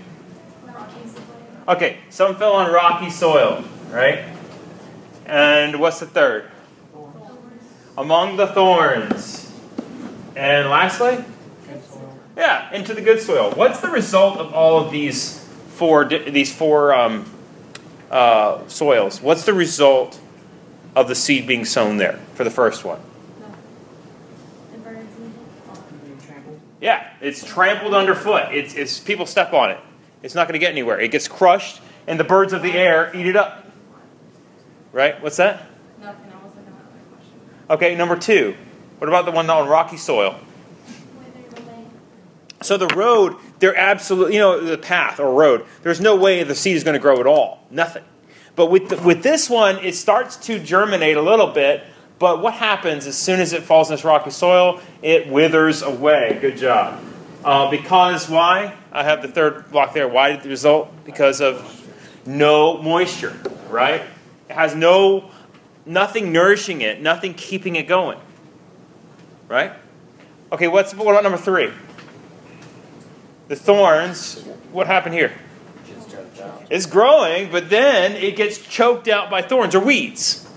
Okay, 1.68 1.98
some 2.12 2.36
fell 2.36 2.54
on 2.54 2.72
rocky 2.72 3.10
soil, 3.10 3.64
right? 3.90 4.26
And 5.26 5.80
what's 5.80 6.02
the 6.02 6.06
third? 6.06 6.52
Among 7.98 8.38
the 8.38 8.46
thorns. 8.46 9.52
And 10.36 10.70
lastly? 10.70 11.26
Yeah, 12.38 12.72
into 12.72 12.94
the 12.94 13.02
good 13.02 13.20
soil. 13.20 13.50
What's 13.56 13.80
the 13.80 13.90
result 13.90 14.38
of 14.38 14.54
all 14.54 14.86
of 14.86 14.92
these 14.92 15.44
four 15.70 16.06
these 16.06 16.56
four 16.56 16.94
um, 16.94 17.26
uh, 18.12 18.68
soils? 18.68 19.20
What's 19.20 19.46
the 19.46 19.54
result 19.56 20.20
of 20.96 21.08
the 21.08 21.16
seed 21.16 21.46
being 21.48 21.66
sown 21.66 21.98
there 21.98 22.20
for 22.34 22.44
the 22.44 22.52
first 22.52 22.86
one? 22.86 23.00
Yeah, 26.82 27.10
it's 27.20 27.44
trampled 27.44 27.94
underfoot. 27.94 28.54
It's, 28.54 28.76
it's 28.76 29.00
people 29.00 29.26
step 29.26 29.54
on 29.54 29.72
it. 29.72 29.80
It's 30.22 30.36
not 30.36 30.48
going 30.48 30.54
to 30.54 30.60
get 30.60 30.72
anywhere. 30.72 31.00
It 31.00 31.10
gets 31.10 31.28
crushed, 31.28 31.82
and 32.06 32.20
the 32.20 32.24
birds 32.24 32.54
of 32.54 32.62
the 32.62 32.74
air 32.74 33.12
eat 33.16 33.26
it 33.26 33.36
up. 33.36 33.66
Right? 34.92 35.22
What's 35.22 35.38
that? 35.38 35.64
Nothing. 36.00 36.32
I 36.32 36.44
was 36.44 36.56
looking 36.56 36.68
at 36.68 36.74
my 36.74 37.16
question. 37.16 37.40
Okay, 37.70 37.96
number 37.96 38.16
two. 38.16 38.56
What 39.00 39.08
about 39.08 39.26
the 39.26 39.32
one 39.32 39.50
on 39.50 39.68
rocky 39.68 39.98
soil? 39.98 40.40
So 42.62 42.78
the 42.78 42.88
road, 42.96 43.36
they're 43.60 43.76
absolutely, 43.76 44.36
you 44.36 44.40
know, 44.40 44.60
the 44.60 44.78
path 44.78 45.20
or 45.20 45.34
road, 45.34 45.66
there's 45.84 46.02
no 46.02 46.16
way 46.16 46.44
the 46.44 46.56
seed 46.56 46.76
is 46.76 46.84
going 46.84 46.96
to 46.96 47.00
grow 47.00 47.20
at 47.20 47.28
all. 47.28 47.66
Nothing. 47.70 48.04
But 48.56 48.68
with, 48.68 48.90
the, 48.90 48.98
with 48.98 49.22
this 49.22 49.50
one, 49.50 49.80
it 49.80 49.96
starts 49.96 50.38
to 50.48 50.60
germinate 50.60 51.18
a 51.18 51.22
little 51.22 51.48
bit, 51.48 51.84
but 52.20 52.42
what 52.42 52.54
happens 52.54 53.06
as 53.08 53.18
soon 53.18 53.40
as 53.42 53.52
it 53.52 53.64
falls 53.64 53.90
in 53.90 53.96
this 53.96 54.06
rocky 54.06 54.30
soil? 54.30 54.80
It 55.02 55.28
withers 55.28 55.82
away. 55.82 56.38
Good 56.40 56.58
job. 56.58 57.04
Uh, 57.44 57.70
because 57.70 58.30
why? 58.30 58.76
I 58.92 59.04
have 59.04 59.22
the 59.22 59.28
third 59.28 59.70
block 59.72 59.94
there. 59.94 60.08
Why 60.08 60.32
did 60.32 60.42
the 60.42 60.50
result? 60.50 60.92
Because 61.06 61.42
of 61.42 61.84
no 62.26 62.82
moisture, 62.82 63.38
right? 63.70 64.02
It 64.50 64.54
has 64.54 64.74
no, 64.74 65.30
nothing 65.86 66.32
nourishing 66.32 66.82
it, 66.82 67.02
nothing 67.02 67.34
keeping 67.34 67.76
it 67.76 67.88
going. 67.88 68.20
Right? 69.48 69.74
Okay, 70.52 70.68
what's, 70.68 70.96
what 70.96 71.12
about 71.12 71.24
number 71.24 71.38
three? 71.38 71.72
The 73.48 73.56
thorns, 73.56 74.42
what 74.72 74.88
happened 74.88 75.14
here? 75.14 75.34
It's 76.70 76.86
growing, 76.86 77.52
but 77.52 77.70
then 77.70 78.14
it 78.14 78.36
gets 78.36 78.58
choked 78.58 79.08
out 79.08 79.30
by 79.30 79.42
thorns 79.42 79.76
or 79.76 79.80
weeds. 79.80 80.48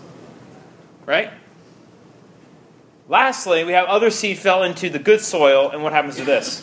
Right? 1.06 1.30
Lastly, 3.08 3.64
we 3.64 3.72
have 3.72 3.86
other 3.86 4.10
seed 4.10 4.38
fell 4.38 4.62
into 4.62 4.90
the 4.90 4.98
good 4.98 5.20
soil, 5.20 5.70
and 5.70 5.82
what 5.82 5.92
happens 5.92 6.16
to 6.16 6.24
this? 6.24 6.62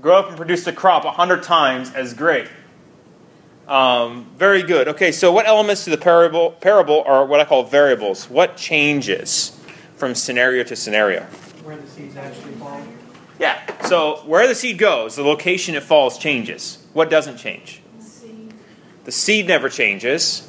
Grow 0.00 0.18
up 0.18 0.28
and 0.28 0.36
produce 0.36 0.66
a 0.66 0.72
crop 0.72 1.04
a 1.04 1.10
hundred 1.10 1.42
times 1.42 1.92
as 1.92 2.14
great. 2.14 2.48
Um, 3.68 4.26
very 4.36 4.62
good. 4.62 4.88
Okay, 4.88 5.12
so 5.12 5.30
what 5.30 5.46
elements 5.46 5.84
to 5.84 5.90
the 5.90 5.98
parable, 5.98 6.52
parable 6.52 7.04
are 7.06 7.24
what 7.24 7.38
I 7.38 7.44
call 7.44 7.64
variables? 7.64 8.28
What 8.28 8.56
changes 8.56 9.60
from 9.96 10.14
scenario 10.14 10.64
to 10.64 10.74
scenario? 10.74 11.22
Where 11.62 11.76
the 11.76 11.86
seeds 11.86 12.16
actually 12.16 12.52
fall. 12.52 12.82
Yeah, 13.38 13.60
so 13.86 14.22
where 14.26 14.48
the 14.48 14.54
seed 14.54 14.78
goes, 14.78 15.16
the 15.16 15.22
location 15.22 15.74
it 15.74 15.82
falls 15.82 16.18
changes. 16.18 16.79
What 16.92 17.10
doesn't 17.10 17.36
change? 17.36 17.82
The 19.04 19.12
seed 19.12 19.48
never 19.48 19.68
changes. 19.68 20.46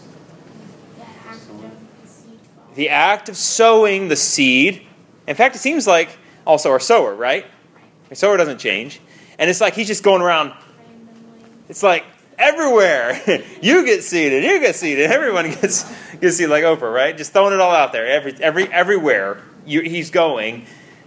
The 2.75 2.89
act 2.89 3.29
of 3.29 3.35
sowing 3.35 4.07
the 4.07 4.15
seed, 4.15 4.81
in 5.27 5.35
fact, 5.35 5.55
it 5.55 5.59
seems 5.59 5.85
like 5.85 6.09
also 6.45 6.71
our 6.71 6.79
sower, 6.79 7.13
right? 7.13 7.45
Our 8.09 8.15
sower 8.15 8.37
doesn't 8.37 8.59
change. 8.59 8.99
And 9.37 9.49
it's 9.49 9.61
like 9.61 9.73
he's 9.73 9.87
just 9.87 10.03
going 10.03 10.21
around, 10.21 10.53
it's 11.67 11.83
like 11.83 12.05
everywhere. 12.37 13.19
you 13.61 13.85
get 13.85 14.03
seeded, 14.03 14.43
you 14.43 14.59
get 14.59 14.75
seeded, 14.75 15.11
everyone 15.11 15.45
gets, 15.61 15.83
gets 16.19 16.37
seeded 16.37 16.51
like 16.51 16.63
Oprah, 16.63 16.93
right? 16.93 17.17
Just 17.17 17.33
throwing 17.33 17.53
it 17.53 17.59
all 17.59 17.73
out 17.73 17.91
there. 17.91 18.07
Every, 18.07 18.33
every, 18.35 18.71
everywhere 18.71 19.43
you, 19.65 19.81
he's 19.81 20.09
going, 20.09 20.65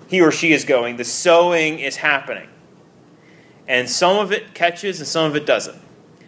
he 0.08 0.20
or 0.20 0.30
she 0.30 0.52
is 0.52 0.64
going, 0.64 0.96
the 0.96 1.04
sowing 1.04 1.78
is 1.78 1.96
happening. 1.96 2.48
And 3.66 3.88
some 3.88 4.18
of 4.18 4.32
it 4.32 4.54
catches 4.54 5.00
and 5.00 5.08
some 5.08 5.24
of 5.24 5.36
it 5.36 5.46
doesn't. 5.46 5.78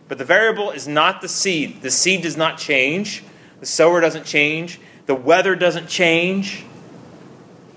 But 0.08 0.18
the 0.18 0.24
variable 0.24 0.70
is 0.70 0.86
not 0.86 1.20
the 1.20 1.28
seed. 1.28 1.82
The 1.82 1.90
seed 1.90 2.22
does 2.22 2.36
not 2.36 2.58
change. 2.58 3.24
The 3.60 3.66
sower 3.66 4.00
doesn't 4.00 4.24
change. 4.24 4.80
The 5.06 5.14
weather 5.14 5.54
doesn't 5.54 5.88
change. 5.88 6.64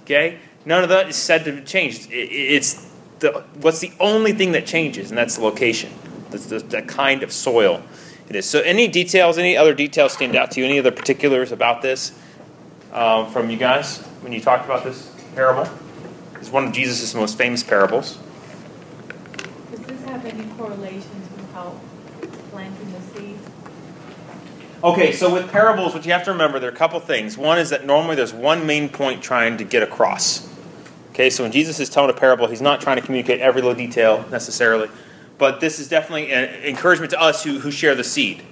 Okay? 0.04 0.40
None 0.66 0.84
of 0.84 0.90
that 0.90 1.10
is 1.10 1.16
said 1.16 1.46
to 1.46 1.62
change. 1.64 2.08
It's 2.12 2.88
the, 3.20 3.44
what's 3.62 3.80
the 3.80 3.92
only 4.00 4.34
thing 4.34 4.54
that 4.54 4.66
changes, 4.66 5.10
and 5.10 5.18
that's 5.18 5.36
the 5.36 5.44
location, 5.44 5.92
the, 6.30 6.38
the, 6.38 6.60
the 6.60 6.82
kind 6.82 7.24
of 7.24 7.34
soil 7.34 7.84
it 8.30 8.36
is. 8.36 8.48
So, 8.48 8.60
any 8.62 8.88
details, 8.88 9.38
any 9.38 9.58
other 9.58 9.74
details 9.74 10.14
stand 10.14 10.36
out 10.36 10.52
to 10.52 10.60
you? 10.60 10.66
Any 10.66 10.78
other 10.78 10.92
particulars 10.92 11.52
about 11.52 11.82
this 11.82 12.12
um, 12.94 13.32
from 13.32 13.50
you 13.50 13.58
guys 13.58 13.98
when 14.22 14.32
you 14.32 14.40
talked 14.40 14.66
about 14.66 14.84
this 14.84 15.12
parable? 15.34 15.68
It's 16.36 16.52
one 16.52 16.68
of 16.68 16.74
Jesus' 16.74 17.16
most 17.16 17.38
famous 17.38 17.64
parables. 17.64 18.20
Have 20.20 20.38
any 20.38 20.50
correlations 20.58 21.30
with 21.32 21.54
how 21.54 21.80
planting 22.52 22.92
the 22.92 23.00
seeds? 23.00 23.48
Okay, 24.84 25.14
so 25.14 25.34
with 25.34 25.50
parables, 25.50 25.94
what 25.94 26.06
you 26.06 26.12
have 26.12 26.26
to 26.26 26.32
remember, 26.34 26.60
there 26.60 26.70
are 26.70 26.74
a 26.74 26.76
couple 26.76 27.00
things. 27.00 27.38
One 27.38 27.58
is 27.58 27.70
that 27.70 27.86
normally 27.86 28.18
there's 28.18 28.34
one 28.34 28.66
main 28.66 28.90
point 28.90 29.24
trying 29.24 29.56
to 29.60 29.64
get 29.64 29.82
across. 29.82 30.54
Okay, 31.12 31.30
so 31.30 31.44
when 31.44 31.54
Jesus 31.54 31.80
is 31.80 31.90
telling 31.90 32.10
a 32.10 32.14
parable, 32.14 32.48
he's 32.48 32.60
not 32.62 32.82
trying 32.82 32.98
to 32.98 33.02
communicate 33.02 33.40
every 33.40 33.62
little 33.62 33.78
detail 33.78 34.26
necessarily, 34.30 34.90
but 35.38 35.62
this 35.62 35.80
is 35.80 35.88
definitely 35.88 36.34
an 36.34 36.66
encouragement 36.66 37.12
to 37.12 37.22
us 37.22 37.46
who, 37.46 37.60
who 37.60 37.72
share 37.72 37.96
the 37.96 38.04
seed. 38.04 38.44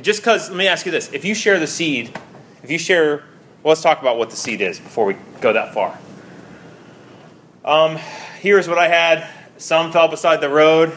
Just 0.00 0.22
because, 0.22 0.48
let 0.48 0.56
me 0.56 0.68
ask 0.68 0.86
you 0.86 0.92
this 0.92 1.12
if 1.12 1.26
you 1.26 1.34
share 1.34 1.58
the 1.58 1.66
seed, 1.66 2.18
if 2.62 2.70
you 2.70 2.78
share, 2.78 3.24
well, 3.62 3.72
let's 3.72 3.82
talk 3.82 4.00
about 4.00 4.16
what 4.16 4.30
the 4.30 4.36
seed 4.36 4.62
is 4.62 4.80
before 4.80 5.04
we 5.04 5.16
go 5.42 5.52
that 5.52 5.74
far. 5.74 5.98
Um, 7.62 7.96
here's 8.40 8.66
what 8.68 8.78
I 8.78 8.88
had 8.88 9.28
some 9.58 9.92
fell 9.92 10.08
beside 10.08 10.40
the 10.40 10.48
road, 10.48 10.96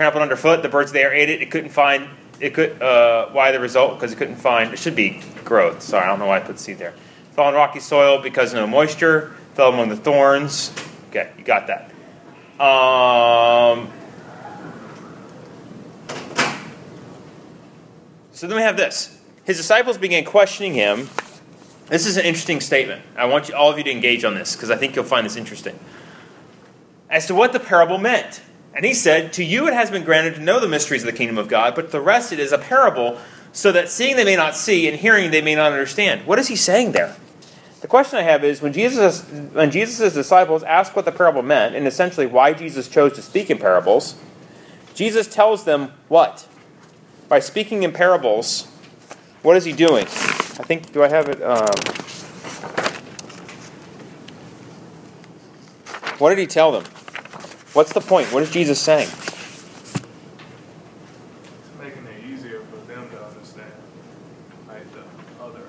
trampled 0.00 0.22
underfoot, 0.22 0.62
the 0.62 0.68
birds 0.70 0.92
there 0.92 1.12
ate 1.12 1.28
it, 1.28 1.42
it 1.42 1.50
couldn't 1.50 1.68
find 1.68 2.08
it 2.40 2.54
could 2.54 2.80
uh, 2.80 3.28
why 3.32 3.52
the 3.52 3.60
result 3.60 3.98
because 3.98 4.12
it 4.12 4.16
couldn't 4.16 4.36
find 4.36 4.72
it 4.72 4.78
should 4.78 4.96
be 4.96 5.20
growth. 5.44 5.82
Sorry 5.82 6.02
i 6.02 6.06
don't 6.06 6.18
know 6.18 6.24
why 6.24 6.38
i 6.38 6.40
put 6.40 6.58
seed 6.58 6.78
there. 6.78 6.94
Fell 7.32 7.44
on 7.44 7.52
rocky 7.52 7.80
soil 7.80 8.18
because 8.18 8.54
no 8.54 8.66
moisture 8.66 9.34
fell 9.52 9.68
among 9.68 9.90
the 9.90 9.96
thorns. 9.96 10.72
Okay 11.10 11.30
you 11.36 11.44
got 11.44 11.66
that. 11.66 11.90
Um, 12.58 13.92
so 18.32 18.46
then 18.46 18.56
we 18.56 18.62
have 18.62 18.78
this. 18.78 19.20
His 19.44 19.58
disciples 19.58 19.98
began 19.98 20.24
questioning 20.24 20.72
him. 20.72 21.10
This 21.88 22.06
is 22.06 22.16
an 22.16 22.24
interesting 22.24 22.62
statement. 22.62 23.02
I 23.16 23.26
want 23.26 23.50
you, 23.50 23.54
all 23.54 23.70
of 23.70 23.76
you 23.76 23.84
to 23.84 23.90
engage 23.90 24.24
on 24.24 24.32
this 24.32 24.56
because 24.56 24.70
i 24.70 24.76
think 24.76 24.96
you'll 24.96 25.04
find 25.04 25.26
this 25.26 25.36
interesting. 25.36 25.78
As 27.10 27.26
to 27.26 27.34
what 27.34 27.52
the 27.52 27.60
parable 27.60 27.98
meant 27.98 28.40
and 28.74 28.84
he 28.84 28.94
said, 28.94 29.32
To 29.34 29.44
you 29.44 29.66
it 29.68 29.74
has 29.74 29.90
been 29.90 30.04
granted 30.04 30.36
to 30.36 30.40
know 30.40 30.60
the 30.60 30.68
mysteries 30.68 31.02
of 31.02 31.06
the 31.06 31.16
kingdom 31.16 31.38
of 31.38 31.48
God, 31.48 31.74
but 31.74 31.86
to 31.86 31.92
the 31.92 32.00
rest 32.00 32.32
it 32.32 32.38
is 32.38 32.52
a 32.52 32.58
parable, 32.58 33.18
so 33.52 33.72
that 33.72 33.88
seeing 33.88 34.16
they 34.16 34.24
may 34.24 34.36
not 34.36 34.54
see, 34.54 34.88
and 34.88 34.98
hearing 34.98 35.30
they 35.30 35.42
may 35.42 35.54
not 35.54 35.72
understand. 35.72 36.26
What 36.26 36.38
is 36.38 36.48
he 36.48 36.56
saying 36.56 36.92
there? 36.92 37.16
The 37.80 37.88
question 37.88 38.18
I 38.18 38.22
have 38.22 38.44
is 38.44 38.60
when 38.60 38.72
Jesus 38.72 39.22
when 39.22 39.70
Jesus' 39.70 40.12
disciples 40.12 40.62
asked 40.62 40.94
what 40.94 41.04
the 41.04 41.12
parable 41.12 41.42
meant, 41.42 41.74
and 41.74 41.86
essentially 41.86 42.26
why 42.26 42.52
Jesus 42.52 42.88
chose 42.88 43.14
to 43.14 43.22
speak 43.22 43.50
in 43.50 43.58
parables, 43.58 44.16
Jesus 44.94 45.26
tells 45.26 45.64
them 45.64 45.92
what? 46.08 46.46
By 47.28 47.40
speaking 47.40 47.82
in 47.82 47.92
parables, 47.92 48.66
what 49.42 49.56
is 49.56 49.64
he 49.64 49.72
doing? 49.72 50.04
I 50.04 50.62
think, 50.62 50.92
do 50.92 51.02
I 51.02 51.08
have 51.08 51.28
it? 51.28 51.42
Um, 51.42 51.68
what 56.18 56.30
did 56.30 56.38
he 56.38 56.46
tell 56.46 56.70
them? 56.70 56.84
What's 57.72 57.92
the 57.92 58.00
point? 58.00 58.32
What 58.32 58.42
is 58.42 58.50
Jesus 58.50 58.80
saying? 58.80 59.08
It's 59.08 60.00
making 61.80 62.04
it 62.06 62.24
easier 62.28 62.62
for 62.70 62.76
them 62.92 63.08
to 63.10 63.24
understand, 63.24 63.70
like 64.66 64.92
the 64.92 65.02
others. 65.40 65.62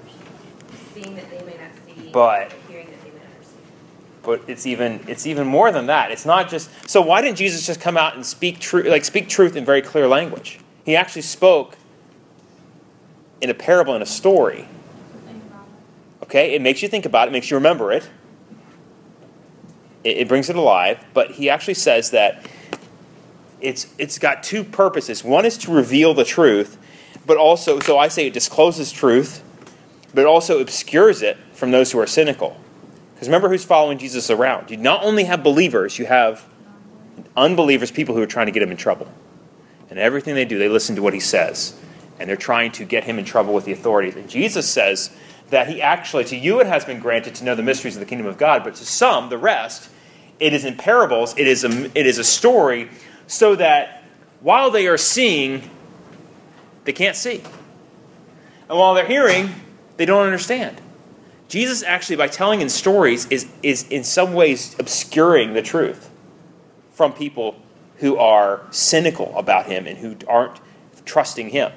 Seeing 0.96 1.16
that 1.16 1.30
they 1.30 1.44
may 1.46 1.58
not 1.58 1.72
see, 1.86 2.10
But- 2.12 2.54
hearing 2.68 2.88
that 2.88 3.04
they 3.04 3.10
may 3.12 3.18
not 3.18 3.38
perceive. 3.38 4.24
But 4.24 4.42
it's 4.48 4.66
even 4.66 5.02
it's 5.08 5.28
even 5.28 5.46
more 5.46 5.72
than 5.72 5.86
that. 5.88 6.10
It's 6.12 6.26
not 6.26 6.50
just 6.50 6.70
so. 6.90 7.02
Why 7.02 7.22
didn't 7.22 7.38
Jesus 7.38 7.68
just 7.68 7.80
come 7.80 7.98
out 7.98 8.16
and 8.16 8.26
speak 8.26 8.60
truth, 8.60 8.88
like 8.88 9.06
speak 9.06 9.30
truth 9.30 9.56
in 9.56 9.64
very 9.64 9.84
clear 9.84 10.08
language? 10.08 10.60
He 10.84 10.96
actually 10.96 11.22
spoke 11.22 11.78
in 13.42 13.52
a 13.52 13.54
parable, 13.54 13.96
in 13.96 14.02
a 14.02 14.08
story. 14.08 14.68
Think 15.28 15.44
about 15.48 15.66
it. 16.22 16.26
Okay, 16.26 16.54
it 16.56 16.62
makes 16.64 16.82
you 16.82 16.88
think 16.88 17.06
about 17.06 17.28
it. 17.28 17.30
it, 17.30 17.34
makes 17.34 17.52
you 17.52 17.58
remember 17.58 17.92
it. 17.92 18.10
It, 20.04 20.18
it 20.18 20.28
brings 20.28 20.50
it 20.50 20.56
alive. 20.56 21.04
But 21.14 21.32
he 21.32 21.50
actually 21.50 21.76
says 21.76 22.12
that 22.12 22.46
it's 23.60 23.88
it's 23.98 24.18
got 24.20 24.44
two 24.44 24.64
purposes. 24.64 25.24
One 25.24 25.46
is 25.46 25.58
to 25.60 25.72
reveal 25.72 26.14
the 26.14 26.26
truth, 26.26 26.78
but 27.26 27.38
also 27.38 27.80
so 27.80 27.98
I 27.98 28.08
say 28.08 28.28
it 28.28 28.34
discloses 28.34 28.92
truth, 28.92 29.44
but 30.14 30.26
also 30.26 30.60
obscures 30.60 31.22
it 31.22 31.38
from 31.54 31.72
those 31.72 31.92
who 31.92 32.00
are 32.00 32.08
cynical. 32.08 32.58
Because 33.14 33.28
remember 33.28 33.50
who's 33.50 33.64
following 33.64 34.00
Jesus 34.00 34.32
around. 34.32 34.72
You 34.72 34.78
not 34.78 35.04
only 35.04 35.26
have 35.26 35.44
believers, 35.44 36.00
you 36.00 36.08
have 36.08 36.44
unbelievers, 37.38 37.92
people 37.92 38.16
who 38.16 38.22
are 38.22 38.28
trying 38.28 38.48
to 38.48 38.52
get 38.52 38.64
him 38.64 38.72
in 38.72 38.78
trouble. 38.78 39.08
And 39.92 40.00
everything 40.00 40.34
they 40.34 40.46
do, 40.46 40.58
they 40.58 40.70
listen 40.70 40.96
to 40.96 41.04
what 41.04 41.14
he 41.14 41.20
says. 41.20 41.80
And 42.20 42.28
they're 42.28 42.36
trying 42.36 42.72
to 42.72 42.86
get 42.86 43.04
him 43.04 43.20
in 43.20 43.26
trouble 43.26 43.54
with 43.54 43.66
the 43.66 43.74
authorities. 43.74 44.16
And 44.16 44.28
Jesus 44.28 44.68
says 44.68 45.16
that 45.52 45.68
he 45.68 45.84
actually, 45.84 46.24
to 46.26 46.36
you 46.36 46.62
it 46.62 46.66
has 46.66 46.84
been 46.84 47.00
granted 47.00 47.36
to 47.36 47.44
know 47.44 47.54
the 47.54 47.62
mysteries 47.62 47.96
of 47.96 48.00
the 48.00 48.06
kingdom 48.08 48.26
of 48.26 48.40
God, 48.40 48.64
but 48.64 48.74
to 48.76 48.86
some, 48.86 49.30
the 49.30 49.38
rest, 49.38 49.91
it 50.42 50.54
is 50.54 50.66
in 50.66 50.76
parables, 50.76 51.36
it 51.38 51.48
is 51.48 51.64
a, 51.64 51.98
it 51.98 52.08
is 52.08 52.18
a 52.18 52.24
story, 52.24 52.90
so 53.28 53.56
that 53.56 54.04
while 54.42 54.72
they 54.72 54.88
are 54.88 54.98
seeing, 54.98 55.70
they 56.84 56.92
can't 56.92 57.16
see. 57.16 57.44
And 58.68 58.80
while 58.80 58.96
they're 58.96 59.06
hearing, 59.06 59.54
they 59.98 60.06
don't 60.06 60.26
understand. 60.26 60.82
Jesus 61.48 61.84
actually, 61.84 62.16
by 62.16 62.28
telling 62.28 62.60
in 62.60 62.70
stories, 62.70 63.28
is, 63.28 63.48
is 63.62 63.88
in 63.90 64.04
some 64.04 64.34
ways 64.34 64.76
obscuring 64.80 65.54
the 65.54 65.62
truth 65.62 66.10
from 66.92 67.14
people 67.14 67.62
who 67.98 68.18
are 68.18 68.66
cynical 68.72 69.38
about 69.38 69.68
him 69.68 69.86
and 69.86 70.00
who 70.00 70.16
aren't 70.28 70.60
trusting 71.06 71.50
him. 71.50 71.72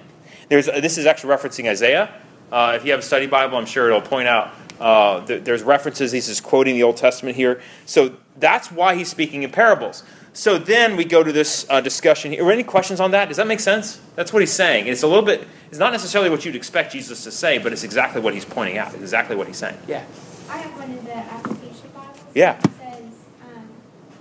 There's, 0.48 0.66
this 0.66 0.96
is 0.96 1.04
actually 1.04 1.34
referencing 1.34 1.68
Isaiah. 1.68 2.14
Uh, 2.50 2.72
if 2.76 2.84
you 2.86 2.92
have 2.92 3.00
a 3.00 3.04
study 3.04 3.26
Bible, 3.26 3.58
I'm 3.58 3.66
sure 3.66 3.88
it'll 3.88 4.00
point 4.00 4.28
out 4.28 4.52
uh, 4.80 5.26
th- 5.26 5.44
there's 5.44 5.62
references. 5.62 6.12
He's 6.12 6.28
just 6.28 6.42
quoting 6.42 6.74
the 6.76 6.82
Old 6.82 6.96
Testament 6.96 7.36
here. 7.36 7.60
So 7.84 8.16
that's 8.38 8.70
why 8.72 8.94
he's 8.94 9.08
speaking 9.08 9.42
in 9.42 9.50
parables. 9.50 10.02
So 10.32 10.58
then 10.58 10.96
we 10.96 11.04
go 11.04 11.22
to 11.22 11.30
this 11.30 11.64
uh, 11.70 11.80
discussion 11.80 12.32
here. 12.32 12.42
Are 12.42 12.46
there 12.46 12.52
any 12.54 12.64
questions 12.64 12.98
on 12.98 13.12
that? 13.12 13.28
Does 13.28 13.36
that 13.36 13.46
make 13.46 13.60
sense? 13.60 14.00
That's 14.16 14.32
what 14.32 14.40
he's 14.42 14.52
saying. 14.52 14.88
It's 14.88 15.02
a 15.04 15.06
little 15.06 15.22
bit, 15.24 15.46
it's 15.68 15.78
not 15.78 15.92
necessarily 15.92 16.28
what 16.28 16.44
you'd 16.44 16.56
expect 16.56 16.92
Jesus 16.92 17.22
to 17.24 17.30
say, 17.30 17.58
but 17.58 17.72
it's 17.72 17.84
exactly 17.84 18.20
what 18.20 18.34
he's 18.34 18.44
pointing 18.44 18.76
out. 18.78 18.88
It's 18.94 19.02
exactly 19.02 19.36
what 19.36 19.46
he's 19.46 19.58
saying. 19.58 19.78
Yeah. 19.86 20.04
I 20.50 20.56
have 20.58 20.76
one 20.76 20.90
in 20.90 21.04
the 21.04 21.14
application 21.16 21.88
Bible. 21.94 22.18
Yeah. 22.34 22.58
It 22.58 22.62
says, 22.64 23.04
um, 23.46 23.68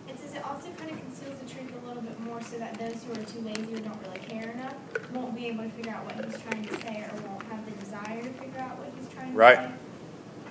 it 0.07 0.19
says 0.19 0.35
it 0.35 0.45
also 0.45 0.69
kind 0.77 0.91
of 0.91 0.97
conceals 0.99 1.39
the 1.43 1.49
truth 1.49 1.73
a 1.83 1.87
little 1.87 2.03
bit 2.03 2.19
more 2.21 2.41
so 2.43 2.59
that 2.59 2.77
those 2.77 3.03
who 3.03 3.13
are 3.13 3.25
too 3.25 3.41
lazy 3.41 3.73
or 3.73 3.79
don't 3.79 3.99
really 4.05 4.19
care 4.29 4.51
enough 4.51 4.75
won't 5.13 5.35
be 5.35 5.47
able 5.47 5.63
to 5.63 5.69
figure 5.71 5.91
out 5.93 6.05
what 6.05 6.23
he's 6.25 6.39
trying 6.43 6.63
to 6.63 6.73
say 6.81 7.05
or 7.09 7.21
won't 7.27 7.41
have 7.49 7.65
the 7.65 7.71
desire 7.83 8.21
to 8.21 8.29
figure 8.37 8.59
out 8.59 8.77
what 8.77 8.91
he's 8.99 9.09
trying 9.11 9.31
to 9.31 9.37
Right. 9.37 9.57
say. 9.57 9.65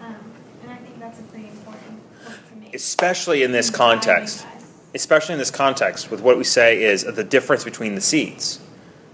Um, 0.03 0.17
and 0.65 0.71
I 0.73 0.77
think 0.77 0.99
that's 0.99 1.21
a 1.21 1.23
pretty 1.23 1.47
important 1.49 2.03
point 2.25 2.39
to 2.51 2.57
make. 2.59 2.62
Especially 2.75 3.43
in 3.43 3.53
this 3.53 3.71
context. 3.71 4.47
especially 4.95 5.33
in 5.33 5.39
this 5.39 5.51
context 5.51 6.11
with 6.11 6.21
what 6.21 6.37
we 6.37 6.45
say 6.45 6.83
is 6.83 7.05
the 7.05 7.25
difference 7.25 7.65
between 7.65 7.95
the 7.95 8.01
seeds. 8.01 8.61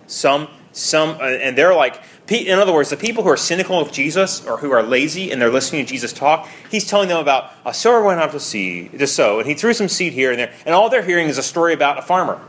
Some 0.07 0.49
some 0.73 1.11
uh, 1.21 1.25
and 1.25 1.57
they're 1.57 1.75
like 1.75 2.00
in 2.29 2.59
other 2.59 2.73
words 2.73 2.91
the 2.91 2.97
people 2.97 3.23
who 3.25 3.29
are 3.31 3.37
cynical 3.38 3.81
of 3.81 3.91
jesus 3.91 4.45
or 4.47 4.59
who 4.59 4.71
are 4.71 4.83
lazy 4.83 5.33
and 5.33 5.41
they're 5.41 5.50
listening 5.50 5.85
to 5.85 5.91
jesus 5.91 6.12
talk 6.12 6.47
he's 6.71 6.87
telling 6.87 7.09
them 7.09 7.19
about 7.19 7.50
a 7.65 7.73
sower 7.73 8.03
went 8.03 8.21
out 8.21 8.31
to 8.31 8.38
seed 8.38 8.97
to 8.97 9.07
sow 9.07 9.38
and 9.41 9.49
he 9.49 9.55
threw 9.55 9.73
some 9.73 9.88
seed 9.88 10.12
here 10.12 10.31
and 10.31 10.38
there 10.38 10.53
and 10.67 10.75
all 10.75 10.88
they're 10.91 11.03
hearing 11.03 11.27
is 11.29 11.38
a 11.38 11.43
story 11.43 11.73
about 11.73 11.99
a 11.99 12.03
farmer. 12.03 12.41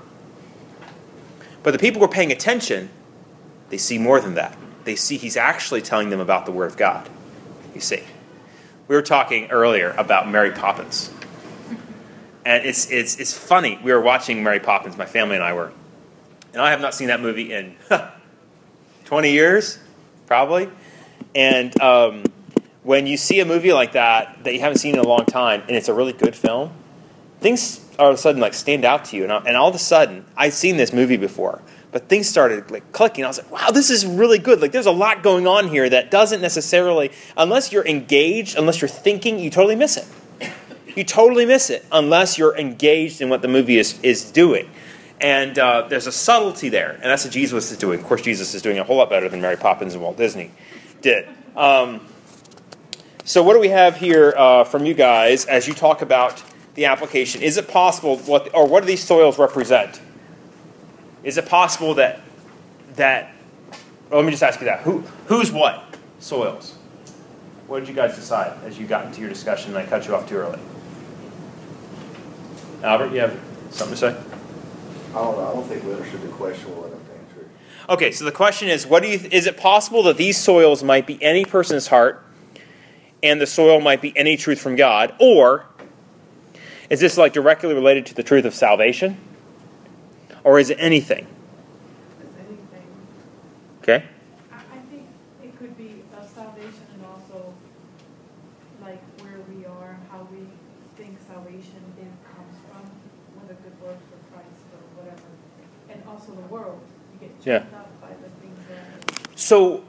But 1.64 1.72
the 1.72 1.80
people 1.80 2.00
who 2.00 2.06
are 2.06 2.10
paying 2.10 2.32
attention 2.32 2.90
they 3.70 3.78
see 3.78 3.98
more 3.98 4.20
than 4.20 4.36
that. 4.36 4.58
They 4.84 4.96
see 4.96 5.18
he's 5.18 5.38
actually 5.38 5.82
telling 5.82 6.10
them 6.10 6.20
about 6.20 6.46
the 6.46 6.52
word 6.52 6.72
of 6.72 6.78
god. 6.78 7.10
You 7.74 7.82
see 7.82 8.04
we 8.90 8.96
were 8.96 9.02
talking 9.02 9.50
earlier 9.52 9.92
about 9.98 10.28
mary 10.28 10.52
poppins 10.52 11.10
and 12.46 12.66
it's, 12.66 12.90
it's, 12.90 13.18
it's 13.20 13.38
funny. 13.38 13.78
We 13.84 13.92
were 13.92 14.00
watching 14.02 14.42
Mary 14.44 14.62
Poppins, 14.62 14.98
my 14.98 15.06
family 15.06 15.36
and 15.36 15.44
I 15.44 15.54
were. 15.54 15.72
And 16.54 16.62
I 16.62 16.72
have 16.72 16.82
not 16.82 16.96
seen 16.96 17.10
that 17.10 17.22
movie 17.22 17.52
in 17.54 17.76
20 19.06 19.32
years, 19.32 19.78
probably. 20.26 20.70
And 21.36 21.80
um, 21.80 22.24
when 22.82 23.06
you 23.06 23.18
see 23.18 23.40
a 23.42 23.46
movie 23.46 23.72
like 23.74 23.92
that 23.92 24.44
that 24.46 24.54
you 24.54 24.62
haven't 24.62 24.78
seen 24.80 24.96
in 24.96 25.00
a 25.00 25.08
long 25.08 25.26
time 25.26 25.62
and 25.68 25.72
it's 25.72 25.90
a 25.90 25.94
really 25.94 26.14
good 26.14 26.36
film, 26.36 26.72
things 27.40 27.86
all 28.00 28.08
of 28.10 28.16
a 28.16 28.18
sudden 28.18 28.42
like 28.42 28.54
stand 28.56 28.84
out 28.86 29.06
to 29.06 29.18
you. 29.18 29.24
And, 29.24 29.32
I- 29.34 29.44
and 29.46 29.56
all 29.58 29.68
of 29.70 29.76
a 29.76 29.80
sudden, 29.80 30.26
I'd 30.36 30.54
seen 30.54 30.78
this 30.78 30.92
movie 30.94 31.18
before, 31.18 31.62
but 31.92 32.08
things 32.08 32.28
started 32.28 32.70
like 32.72 32.92
clicking. 32.92 33.24
I 33.24 33.28
was 33.28 33.38
like, 33.38 33.52
wow, 33.52 33.72
this 33.72 33.90
is 33.90 34.06
really 34.06 34.40
good. 34.40 34.62
Like 34.62 34.72
there's 34.72 34.86
a 34.86 34.92
lot 34.92 35.24
going 35.24 35.48
on 35.48 35.68
here 35.68 35.90
that 35.90 36.12
doesn't 36.12 36.42
necessarily, 36.42 37.12
unless 37.36 37.72
you're 37.72 37.86
engaged, 37.86 38.58
unless 38.58 38.82
you're 38.82 38.90
thinking, 38.90 39.40
you 39.40 39.50
totally 39.50 39.76
miss 39.76 39.98
it 39.98 40.06
you 40.96 41.04
totally 41.04 41.46
miss 41.46 41.70
it 41.70 41.86
unless 41.92 42.38
you're 42.38 42.58
engaged 42.58 43.22
in 43.22 43.30
what 43.30 43.42
the 43.42 43.48
movie 43.48 43.78
is, 43.78 44.00
is 44.02 44.32
doing. 44.32 44.70
And 45.22 45.58
uh, 45.58 45.88
there's 45.88 46.08
a 46.08 46.12
subtlety 46.12 46.70
there, 46.70 46.92
and 46.92 47.04
that's 47.04 47.26
what 47.26 47.34
Jesus 47.34 47.72
is 47.72 47.78
doing. 47.78 48.00
Of 48.00 48.06
course, 48.06 48.22
Jesus 48.22 48.54
is 48.54 48.62
doing 48.62 48.80
a 48.80 48.84
whole 48.84 48.98
lot 48.98 49.10
better 49.10 49.28
than 49.28 49.42
Mary 49.42 49.58
Poppins 49.58 49.94
and 49.94 50.02
Walt 50.04 50.18
Disney 50.18 50.52
did. 51.02 51.28
Um, 51.56 52.06
so, 53.26 53.44
what 53.44 53.54
do 53.54 53.60
we 53.60 53.68
have 53.70 53.98
here 53.98 54.34
uh, 54.38 54.64
from 54.64 54.86
you 54.86 54.94
guys 54.94 55.46
as 55.46 55.68
you 55.68 55.74
talk 55.74 56.02
about 56.02 56.42
the 56.76 56.86
application? 56.86 57.42
Is 57.42 57.58
it 57.58 57.68
possible, 57.68 58.18
what, 58.20 58.54
or 58.54 58.66
what 58.66 58.82
do 58.82 58.88
these 58.88 59.04
soils 59.04 59.38
represent? 59.38 60.00
Is 61.24 61.38
it 61.38 61.48
possible 61.48 61.96
that 61.96 62.22
that? 62.96 63.34
Well, 64.10 64.20
let 64.20 64.26
me 64.26 64.32
just 64.32 64.44
ask 64.44 64.60
you 64.60 64.66
that. 64.66 64.82
Who 64.82 65.04
who's 65.28 65.52
what 65.52 65.84
soils? 66.20 66.76
What 67.68 67.80
did 67.80 67.90
you 67.90 67.94
guys 67.94 68.16
decide 68.16 68.58
as 68.64 68.80
you 68.80 68.88
got 68.88 69.06
into 69.06 69.22
your 69.22 69.30
discussion? 69.30 69.76
and 69.76 69.78
I 69.78 69.86
cut 69.86 70.08
you 70.08 70.16
off 70.16 70.28
too 70.28 70.38
early. 70.38 70.60
Albert, 72.82 73.14
you 73.14 73.20
have 73.20 73.40
something 73.70 73.96
to 73.96 73.98
say? 73.98 74.08
I 75.10 75.14
don't 75.14 75.38
know, 75.38 75.48
I 75.50 75.54
don't 75.54 75.68
think 75.68 75.84
we 75.84 75.92
understood 75.94 76.22
the 76.22 76.30
question 76.30 76.72
well 76.72 76.86
enough 76.86 77.00
to 77.06 77.12
answer 77.14 77.42
it. 77.42 77.92
Okay, 77.92 78.12
so 78.12 78.26
the 78.26 78.32
question 78.32 78.70
is, 78.70 78.88
what 78.88 79.04
do 79.04 79.10
you 79.10 79.20
is 79.32 79.48
it 79.48 79.58
possible 79.58 80.04
that 80.04 80.18
these 80.18 80.38
soils 80.38 80.84
might 80.84 81.06
be 81.06 81.22
any 81.22 81.46
person's 81.46 81.88
heart 81.88 82.26
and 83.22 83.42
the 83.42 83.48
soil 83.48 83.82
might 83.82 84.02
be 84.02 84.18
any 84.18 84.38
truth 84.38 84.60
from 84.60 84.76
God 84.76 85.14
or 85.20 85.66
is 86.90 87.00
this 87.00 87.18
like 87.18 87.34
directly 87.34 87.74
related 87.74 88.08
to 88.08 88.16
the 88.16 88.24
truth 88.24 88.46
of 88.46 88.56
salvation? 88.56 89.18
Or 90.50 90.58
is 90.58 90.72
it 90.72 90.78
anything? 90.80 91.28
It's 92.24 92.36
anything. 92.40 92.88
Okay? 93.84 94.04
I, 94.52 94.56
I 94.56 94.80
think 94.90 95.06
it 95.44 95.56
could 95.60 95.78
be 95.78 96.02
of 96.18 96.28
salvation 96.28 96.88
and 96.96 97.06
also 97.06 97.54
like 98.82 99.00
where 99.22 99.38
we 99.54 99.68
are 99.68 99.92
and 99.92 100.10
how 100.10 100.28
we 100.32 100.40
think 100.98 101.20
salvation 101.28 101.78
then 102.00 102.12
comes 102.34 102.58
from, 102.66 102.82
whether 103.40 103.54
good 103.62 103.80
works 103.80 104.02
for 104.10 104.34
Christ 104.34 104.66
or 104.74 105.04
whatever. 105.04 105.22
And 105.92 106.02
also 106.08 106.32
the 106.34 106.48
world. 106.52 106.82
You 107.22 107.28
get 107.28 107.46
Yeah. 107.46 107.78
up 107.78 108.02
by 108.02 108.08
the 108.08 108.30
things 108.42 108.58
that, 108.70 109.38
So, 109.40 109.84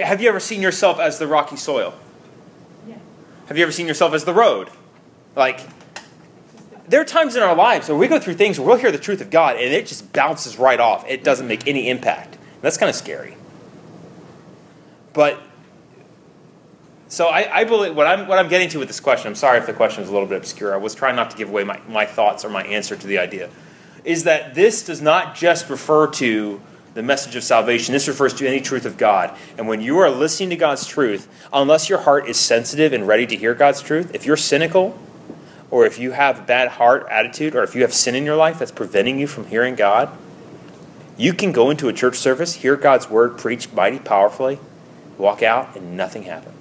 have 0.00 0.22
you 0.22 0.28
ever 0.28 0.38
seen 0.38 0.62
yourself 0.62 1.00
as 1.00 1.18
the 1.18 1.26
rocky 1.26 1.56
soil? 1.56 1.92
yeah. 2.86 2.94
Have 3.48 3.56
you 3.58 3.64
ever 3.64 3.72
seen 3.72 3.88
yourself 3.88 4.14
as 4.14 4.24
the 4.24 4.32
road? 4.32 4.70
Like, 5.34 5.56
it's 5.56 5.64
just 5.64 5.78
the- 5.78 5.83
there 6.88 7.00
are 7.00 7.04
times 7.04 7.36
in 7.36 7.42
our 7.42 7.54
lives 7.54 7.88
where 7.88 7.96
we 7.96 8.08
go 8.08 8.18
through 8.18 8.34
things 8.34 8.58
where 8.58 8.68
we'll 8.68 8.76
hear 8.76 8.92
the 8.92 8.98
truth 8.98 9.20
of 9.20 9.30
God 9.30 9.56
and 9.56 9.72
it 9.72 9.86
just 9.86 10.12
bounces 10.12 10.58
right 10.58 10.78
off. 10.78 11.04
It 11.08 11.24
doesn't 11.24 11.46
make 11.46 11.66
any 11.66 11.88
impact. 11.88 12.36
That's 12.60 12.76
kind 12.76 12.90
of 12.90 12.96
scary. 12.96 13.36
But 15.12 15.40
so 17.08 17.28
I, 17.28 17.60
I 17.60 17.64
believe 17.64 17.94
what 17.94 18.06
I'm 18.06 18.26
what 18.26 18.38
I'm 18.38 18.48
getting 18.48 18.68
to 18.70 18.78
with 18.78 18.88
this 18.88 19.00
question. 19.00 19.28
I'm 19.28 19.34
sorry 19.34 19.58
if 19.58 19.66
the 19.66 19.72
question 19.72 20.02
is 20.02 20.08
a 20.08 20.12
little 20.12 20.26
bit 20.26 20.36
obscure. 20.38 20.74
I 20.74 20.78
was 20.78 20.94
trying 20.94 21.16
not 21.16 21.30
to 21.30 21.36
give 21.36 21.48
away 21.48 21.64
my, 21.64 21.80
my 21.88 22.06
thoughts 22.06 22.44
or 22.44 22.50
my 22.50 22.64
answer 22.64 22.96
to 22.96 23.06
the 23.06 23.18
idea. 23.18 23.50
Is 24.04 24.24
that 24.24 24.54
this 24.54 24.84
does 24.84 25.00
not 25.00 25.34
just 25.34 25.70
refer 25.70 26.08
to 26.12 26.60
the 26.94 27.02
message 27.02 27.36
of 27.36 27.42
salvation. 27.42 27.92
This 27.92 28.08
refers 28.08 28.34
to 28.34 28.46
any 28.46 28.60
truth 28.60 28.84
of 28.84 28.96
God. 28.96 29.36
And 29.58 29.66
when 29.68 29.80
you 29.80 29.98
are 29.98 30.10
listening 30.10 30.50
to 30.50 30.56
God's 30.56 30.86
truth, 30.86 31.28
unless 31.52 31.88
your 31.88 31.98
heart 31.98 32.28
is 32.28 32.38
sensitive 32.38 32.92
and 32.92 33.06
ready 33.06 33.26
to 33.26 33.36
hear 33.36 33.54
God's 33.54 33.80
truth, 33.80 34.14
if 34.14 34.26
you're 34.26 34.36
cynical, 34.36 34.98
or 35.74 35.84
if 35.84 35.98
you 35.98 36.12
have 36.12 36.38
a 36.38 36.42
bad 36.42 36.68
heart 36.68 37.04
attitude, 37.10 37.56
or 37.56 37.64
if 37.64 37.74
you 37.74 37.82
have 37.82 37.92
sin 37.92 38.14
in 38.14 38.24
your 38.24 38.36
life 38.36 38.60
that's 38.60 38.70
preventing 38.70 39.18
you 39.18 39.26
from 39.26 39.44
hearing 39.46 39.74
God, 39.74 40.08
you 41.16 41.32
can 41.32 41.50
go 41.50 41.68
into 41.68 41.88
a 41.88 41.92
church 41.92 42.16
service, 42.16 42.54
hear 42.54 42.76
God's 42.76 43.10
word 43.10 43.38
preached 43.38 43.72
mighty 43.72 43.98
powerfully, 43.98 44.60
walk 45.18 45.42
out, 45.42 45.74
and 45.74 45.96
nothing 45.96 46.22
happened. 46.22 46.54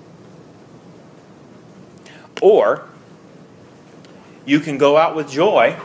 Or 2.42 2.88
you 4.48 4.60
can 4.60 4.80
go 4.80 4.98
out 4.98 5.16
with 5.16 5.30
joy. 5.30 5.78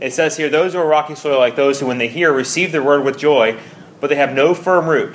It 0.00 0.12
says 0.12 0.36
here, 0.38 0.48
those 0.48 0.72
who 0.72 0.80
are 0.80 0.86
rocky 0.88 1.14
soil, 1.14 1.38
like 1.38 1.54
those 1.54 1.78
who, 1.78 1.86
when 1.86 1.98
they 1.98 2.08
hear, 2.08 2.32
receive 2.32 2.72
the 2.72 2.82
word 2.82 3.04
with 3.04 3.16
joy, 3.16 3.56
but 4.00 4.10
they 4.10 4.16
have 4.16 4.34
no 4.34 4.54
firm 4.54 4.88
root. 4.88 5.14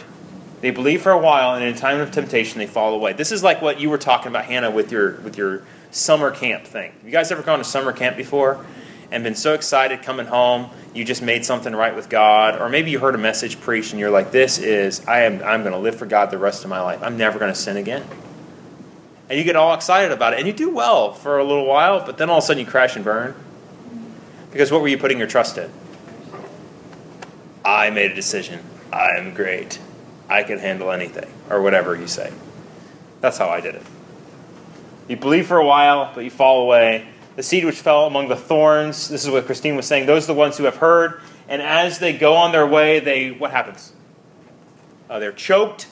They 0.65 0.71
believe 0.71 1.03
for 1.03 1.11
a 1.11 1.19
while, 1.19 1.53
and 1.53 1.63
in 1.63 1.75
a 1.75 1.77
time 1.77 1.99
of 1.99 2.09
temptation, 2.09 2.57
they 2.57 2.65
fall 2.65 2.95
away. 2.95 3.13
This 3.13 3.31
is 3.31 3.43
like 3.43 3.61
what 3.61 3.79
you 3.79 3.91
were 3.91 3.99
talking 3.99 4.29
about, 4.29 4.45
Hannah, 4.45 4.71
with 4.71 4.91
your 4.91 5.11
with 5.17 5.37
your 5.37 5.61
summer 5.91 6.31
camp 6.31 6.65
thing. 6.65 6.91
Have 6.91 7.05
You 7.05 7.11
guys 7.11 7.31
ever 7.31 7.43
gone 7.43 7.59
to 7.59 7.63
summer 7.63 7.91
camp 7.91 8.17
before 8.17 8.65
and 9.11 9.23
been 9.23 9.35
so 9.35 9.53
excited 9.53 10.01
coming 10.01 10.25
home? 10.25 10.71
You 10.91 11.05
just 11.05 11.21
made 11.21 11.45
something 11.45 11.75
right 11.75 11.95
with 11.95 12.09
God, 12.09 12.59
or 12.59 12.67
maybe 12.67 12.89
you 12.89 12.97
heard 12.97 13.13
a 13.13 13.19
message 13.19 13.61
preached, 13.61 13.91
and 13.91 13.99
you're 13.99 14.09
like, 14.09 14.31
"This 14.31 14.57
is 14.57 15.05
I 15.07 15.19
am 15.19 15.43
I'm 15.43 15.61
going 15.61 15.73
to 15.73 15.77
live 15.77 15.97
for 15.97 16.07
God 16.07 16.31
the 16.31 16.39
rest 16.39 16.63
of 16.63 16.71
my 16.71 16.81
life. 16.81 16.99
I'm 17.03 17.15
never 17.15 17.37
going 17.37 17.53
to 17.53 17.59
sin 17.59 17.77
again." 17.77 18.03
And 19.29 19.37
you 19.37 19.45
get 19.45 19.55
all 19.55 19.75
excited 19.75 20.11
about 20.11 20.33
it, 20.33 20.39
and 20.39 20.47
you 20.47 20.53
do 20.53 20.71
well 20.71 21.13
for 21.13 21.37
a 21.37 21.43
little 21.43 21.67
while, 21.67 22.03
but 22.03 22.17
then 22.17 22.31
all 22.31 22.39
of 22.39 22.43
a 22.43 22.47
sudden 22.47 22.65
you 22.65 22.65
crash 22.65 22.95
and 22.95 23.05
burn. 23.05 23.35
Because 24.51 24.71
what 24.71 24.81
were 24.81 24.87
you 24.87 24.97
putting 24.97 25.19
your 25.19 25.27
trust 25.27 25.59
in? 25.59 25.69
I 27.63 27.91
made 27.91 28.09
a 28.09 28.15
decision. 28.15 28.61
I 28.91 29.09
am 29.19 29.35
great. 29.35 29.77
I 30.29 30.43
can 30.43 30.59
handle 30.59 30.91
anything, 30.91 31.31
or 31.49 31.61
whatever 31.61 31.95
you 31.95 32.07
say. 32.07 32.33
That's 33.21 33.37
how 33.37 33.49
I 33.49 33.61
did 33.61 33.75
it. 33.75 33.83
You 35.07 35.17
believe 35.17 35.47
for 35.47 35.57
a 35.57 35.65
while, 35.65 36.11
but 36.15 36.23
you 36.23 36.31
fall 36.31 36.61
away. 36.61 37.07
The 37.35 37.43
seed 37.43 37.65
which 37.65 37.75
fell 37.75 38.07
among 38.07 38.29
the 38.29 38.35
thorns, 38.35 39.09
this 39.09 39.23
is 39.23 39.29
what 39.29 39.45
Christine 39.45 39.75
was 39.75 39.85
saying, 39.85 40.05
those 40.05 40.23
are 40.23 40.27
the 40.27 40.33
ones 40.33 40.57
who 40.57 40.63
have 40.63 40.77
heard, 40.77 41.21
and 41.47 41.61
as 41.61 41.99
they 41.99 42.17
go 42.17 42.33
on 42.35 42.51
their 42.51 42.65
way, 42.65 42.99
they 42.99 43.31
what 43.31 43.51
happens? 43.51 43.93
Uh, 45.09 45.19
they're 45.19 45.31
choked 45.31 45.87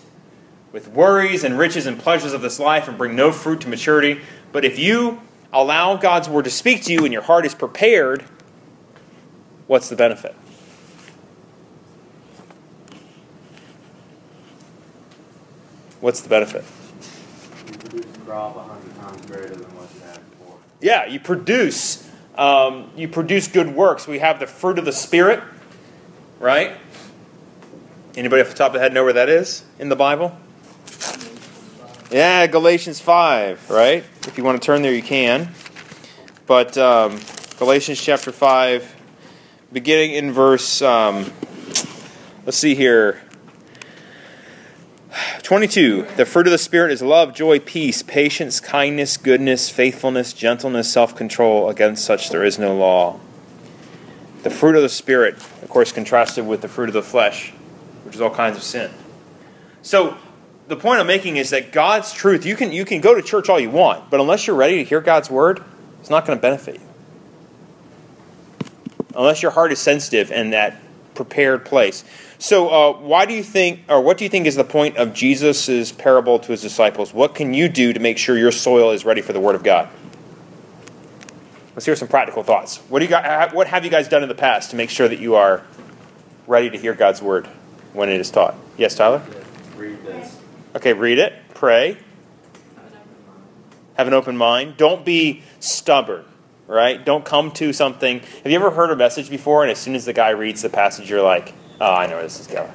with 0.72 0.88
worries 0.88 1.43
and 1.43 1.58
riches 1.58 1.86
and 1.86 2.00
pleasures 2.00 2.34
of 2.34 2.41
this 2.41 2.60
life 2.60 2.88
and 2.88 2.98
bring 2.98 3.15
no 3.15 3.32
fruit 3.32 3.62
to 3.62 3.69
maturity. 3.69 4.22
But 4.52 4.65
if 4.65 4.80
you 4.80 5.22
allow 5.52 5.96
God's 5.96 6.28
word 6.28 6.46
to 6.46 6.52
speak 6.52 6.84
to 6.86 6.93
you 6.93 7.04
and 7.04 7.13
your 7.13 7.22
heart 7.22 7.46
is 7.46 7.54
prepared, 7.54 8.24
what's 9.67 9.88
the 9.88 9.96
benefit? 9.96 10.32
What's 10.32 10.32
the 10.32 10.32
benefit? 10.32 10.32
You 10.32 10.32
produce 10.32 10.32
a 10.32 10.41
crop 15.15 15.22
a 15.28 15.36
hundred 15.36 15.60
times 15.60 15.60
greater 15.60 15.80
than 15.86 15.91
what 15.91 15.93
you 19.96 20.02
had 20.02 20.30
before. 20.30 20.58
Yeah, 20.82 21.06
you 21.06 21.20
produce 21.20 22.10
um, 22.36 22.89
you 22.98 23.08
produce 23.08 23.48
good 23.48 23.74
works. 23.74 24.08
We 24.08 24.20
have 24.20 24.39
the 24.39 24.48
fruit 24.48 24.78
of 24.80 24.86
the 24.86 24.92
spirit, 24.92 25.42
right? 26.39 26.76
Anybody 28.16 28.42
off 28.42 28.50
the 28.50 28.56
top 28.56 28.68
of 28.68 28.74
the 28.74 28.80
head 28.80 28.94
know 28.94 29.04
where 29.04 29.13
that 29.13 29.30
is 29.30 29.63
in 29.80 29.89
the 29.89 29.96
Bible? 29.96 30.38
Yeah, 32.12 32.48
Galatians 32.48 33.00
five, 33.00 33.70
right? 33.70 34.04
If 34.28 34.38
you 34.38 34.44
want 34.44 34.62
to 34.62 34.66
turn 34.66 34.82
there, 34.82 34.94
you 34.94 35.02
can. 35.02 35.50
But 36.46 36.78
um, 36.78 37.20
Galatians 37.60 38.02
chapter 38.02 38.32
five, 38.32 38.94
beginning 39.72 40.13
in 40.13 40.34
verse. 40.34 40.82
Um, 40.82 41.32
let's 42.46 42.58
see 42.58 42.76
here. 42.76 43.22
22. 45.43 46.08
The 46.15 46.26
fruit 46.26 46.47
of 46.47 46.52
the 46.52 46.58
Spirit 46.58 46.91
is 46.91 47.02
love, 47.02 47.34
joy, 47.34 47.60
peace, 47.60 48.02
patience, 48.02 48.60
kindness, 48.60 49.17
goodness, 49.17 49.69
faithfulness, 49.69 50.34
gentleness, 50.34 50.91
self 50.91 51.15
control. 51.15 51.69
Against 51.69 52.04
such 52.04 52.30
there 52.30 52.43
is 52.43 52.58
no 52.58 52.76
law. 52.76 53.19
The 54.43 54.49
fruit 54.49 54.76
of 54.76 54.82
the 54.82 54.89
Spirit, 54.89 55.36
of 55.36 55.69
course, 55.69 55.91
contrasted 55.91 56.47
with 56.47 56.62
the 56.62 56.67
fruit 56.67 56.89
of 56.89 56.93
the 56.93 57.04
flesh, 57.04 57.52
which 58.04 58.15
is 58.15 58.21
all 58.21 58.34
kinds 58.34 58.58
of 58.58 58.63
sin. 58.63 58.91
So, 59.82 60.17
the 60.67 60.76
point 60.76 60.99
I'm 60.99 61.08
making 61.08 61.38
is 61.38 61.49
that 61.52 61.71
God's 61.71 62.13
truth, 62.13 62.45
you 62.45 62.56
can, 62.56 62.71
you 62.71 62.86
can 62.86 63.02
go 63.02 63.13
to 63.13 63.21
church 63.21 63.49
all 63.49 63.60
you 63.60 63.69
want, 63.69 64.10
but 64.10 64.19
unless 64.19 64.47
you're 64.47 64.56
ready 64.56 64.78
to 64.78 64.84
hear 64.84 65.02
God's 65.02 65.30
word, 65.30 65.63
it's 65.99 66.10
not 66.10 66.26
going 66.26 66.38
to 66.38 66.41
benefit 66.41 66.76
you. 66.76 68.67
Unless 69.15 69.41
your 69.41 69.52
heart 69.52 69.71
is 69.71 69.80
sensitive 69.80 70.32
and 70.32 70.54
that 70.54 70.78
prepared 71.13 71.65
place. 71.65 72.04
So, 72.43 72.67
uh, 72.67 72.97
why 72.97 73.25
do 73.25 73.34
you 73.34 73.41
think, 73.41 73.86
or 73.88 74.01
what 74.01 74.17
do 74.17 74.25
you 74.25 74.29
think 74.29 74.47
is 74.47 74.56
the 74.58 74.65
point 74.65 74.97
of 74.97 75.13
Jesus' 75.13 75.93
parable 75.93 76.39
to 76.39 76.51
his 76.51 76.62
disciples? 76.62 77.13
What 77.13 77.36
can 77.36 77.53
you 77.53 77.69
do 77.69 77.93
to 77.93 78.01
make 78.01 78.17
sure 78.17 78.38
your 78.38 78.51
soil 78.51 78.91
is 78.91 79.06
ready 79.06 79.21
for 79.21 79.32
the 79.32 79.39
Word 79.39 79.56
of 79.56 79.63
God? 79.63 79.88
Let's 81.73 81.86
hear 81.86 81.95
some 81.95 82.10
practical 82.10 82.43
thoughts. 82.43 82.79
What 82.89 82.99
do 82.99 83.06
you 83.06 83.10
got, 83.10 83.53
What 83.53 83.67
have 83.67 83.86
you 83.86 83.89
guys 83.89 84.10
done 84.10 84.23
in 84.23 84.27
the 84.27 84.36
past 84.36 84.71
to 84.71 84.75
make 84.75 84.89
sure 84.89 85.08
that 85.08 85.19
you 85.19 85.36
are 85.36 85.63
ready 86.45 86.69
to 86.69 86.77
hear 86.77 86.93
God's 86.93 87.21
Word 87.21 87.47
when 87.93 88.10
it 88.10 88.19
is 88.19 88.29
taught? 88.29 88.56
Yes, 88.75 88.93
Tyler. 88.93 89.21
Read 89.77 90.03
this. 90.03 90.38
Okay, 90.75 90.91
read 90.91 91.19
it. 91.19 91.32
Pray. 91.53 91.97
Have 93.93 94.08
an 94.08 94.13
open 94.13 94.36
mind. 94.36 94.75
Don't 94.75 95.06
be 95.06 95.43
stubborn. 95.62 96.25
Right? 96.67 97.06
Don't 97.06 97.23
come 97.23 97.51
to 97.51 97.71
something. 97.71 98.19
Have 98.19 98.51
you 98.51 98.56
ever 98.56 98.71
heard 98.71 98.91
a 98.91 98.97
message 98.97 99.29
before, 99.29 99.63
and 99.63 99.71
as 99.71 99.79
soon 99.79 99.95
as 99.95 100.03
the 100.03 100.12
guy 100.12 100.32
reads 100.32 100.62
the 100.62 100.69
passage, 100.69 101.10
you're 101.10 101.21
like, 101.21 101.53
"Oh, 101.79 101.93
I 101.93 102.07
know 102.07 102.15
where 102.15 102.23
this 102.23 102.39
is 102.39 102.47
going." 102.47 102.71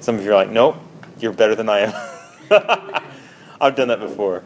Some 0.00 0.16
of 0.16 0.24
you 0.24 0.30
are 0.30 0.34
like, 0.34 0.50
"Nope, 0.50 0.76
you're 1.18 1.32
better 1.32 1.54
than 1.54 1.68
I 1.68 1.80
am." 1.80 1.94
I've 3.60 3.74
done 3.74 3.88
that 3.88 4.00
before. 4.00 4.42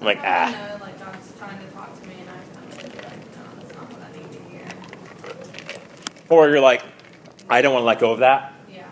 I'm 0.00 0.06
like, 0.06 0.20
I 0.20 0.44
ah. 0.44 0.50
know, 0.50 0.84
like, 0.84 0.98
God's 0.98 1.32
trying 1.38 1.58
to 1.58 1.66
talk 1.72 2.00
to 2.00 2.08
me, 2.08 2.14
and 2.20 2.30
I 2.30 2.34
kind 2.54 2.70
of 2.70 2.94
like, 2.94 3.16
no, 3.34 3.42
that's 3.56 3.74
not 3.74 3.92
what 3.92 4.02
I 4.02 4.12
need 4.16 4.32
to 4.32 4.40
hear. 4.50 4.66
Or 6.28 6.48
you're 6.48 6.60
like, 6.60 6.82
I 7.50 7.62
don't 7.62 7.72
want 7.72 7.82
to 7.82 7.86
let 7.86 7.98
go 7.98 8.12
of 8.12 8.20
that. 8.20 8.52
Yeah. 8.72 8.86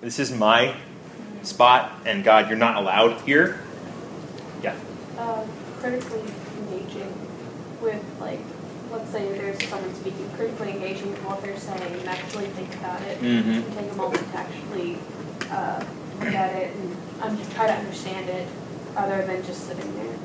This 0.00 0.18
is 0.18 0.32
my 0.32 0.74
spot, 1.42 1.92
and 2.06 2.24
God, 2.24 2.48
you're 2.48 2.58
not 2.58 2.76
allowed 2.76 3.20
here. 3.22 3.60
Yeah. 4.62 4.74
uh, 5.18 5.44
critically 5.80 6.22
engaging 6.58 7.12
with 7.82 8.02
like 8.18 8.40
let's 8.96 9.10
say 9.10 9.30
there's 9.38 9.62
someone 9.68 9.94
speaking 9.94 10.28
critically 10.36 10.70
engaging 10.70 11.10
with 11.10 11.22
what 11.24 11.42
they're 11.42 11.58
saying 11.58 11.82
and 11.82 12.08
actually 12.08 12.46
think 12.48 12.74
about 12.76 13.00
it 13.02 13.20
Mm-hmm. 13.20 13.50
and 13.50 13.74
take 13.76 13.92
a 13.92 13.94
moment 13.94 14.32
to 14.32 14.38
actually 14.38 14.98
uh, 15.50 15.84
look 16.18 16.34
at 16.34 16.54
it 16.56 16.74
and 16.76 16.96
um, 17.22 17.50
try 17.50 17.66
to 17.66 17.72
understand 17.72 18.28
it 18.28 18.46
other 18.96 19.24
than 19.26 19.44
just 19.44 19.66
sitting 19.66 19.94
there 19.96 20.16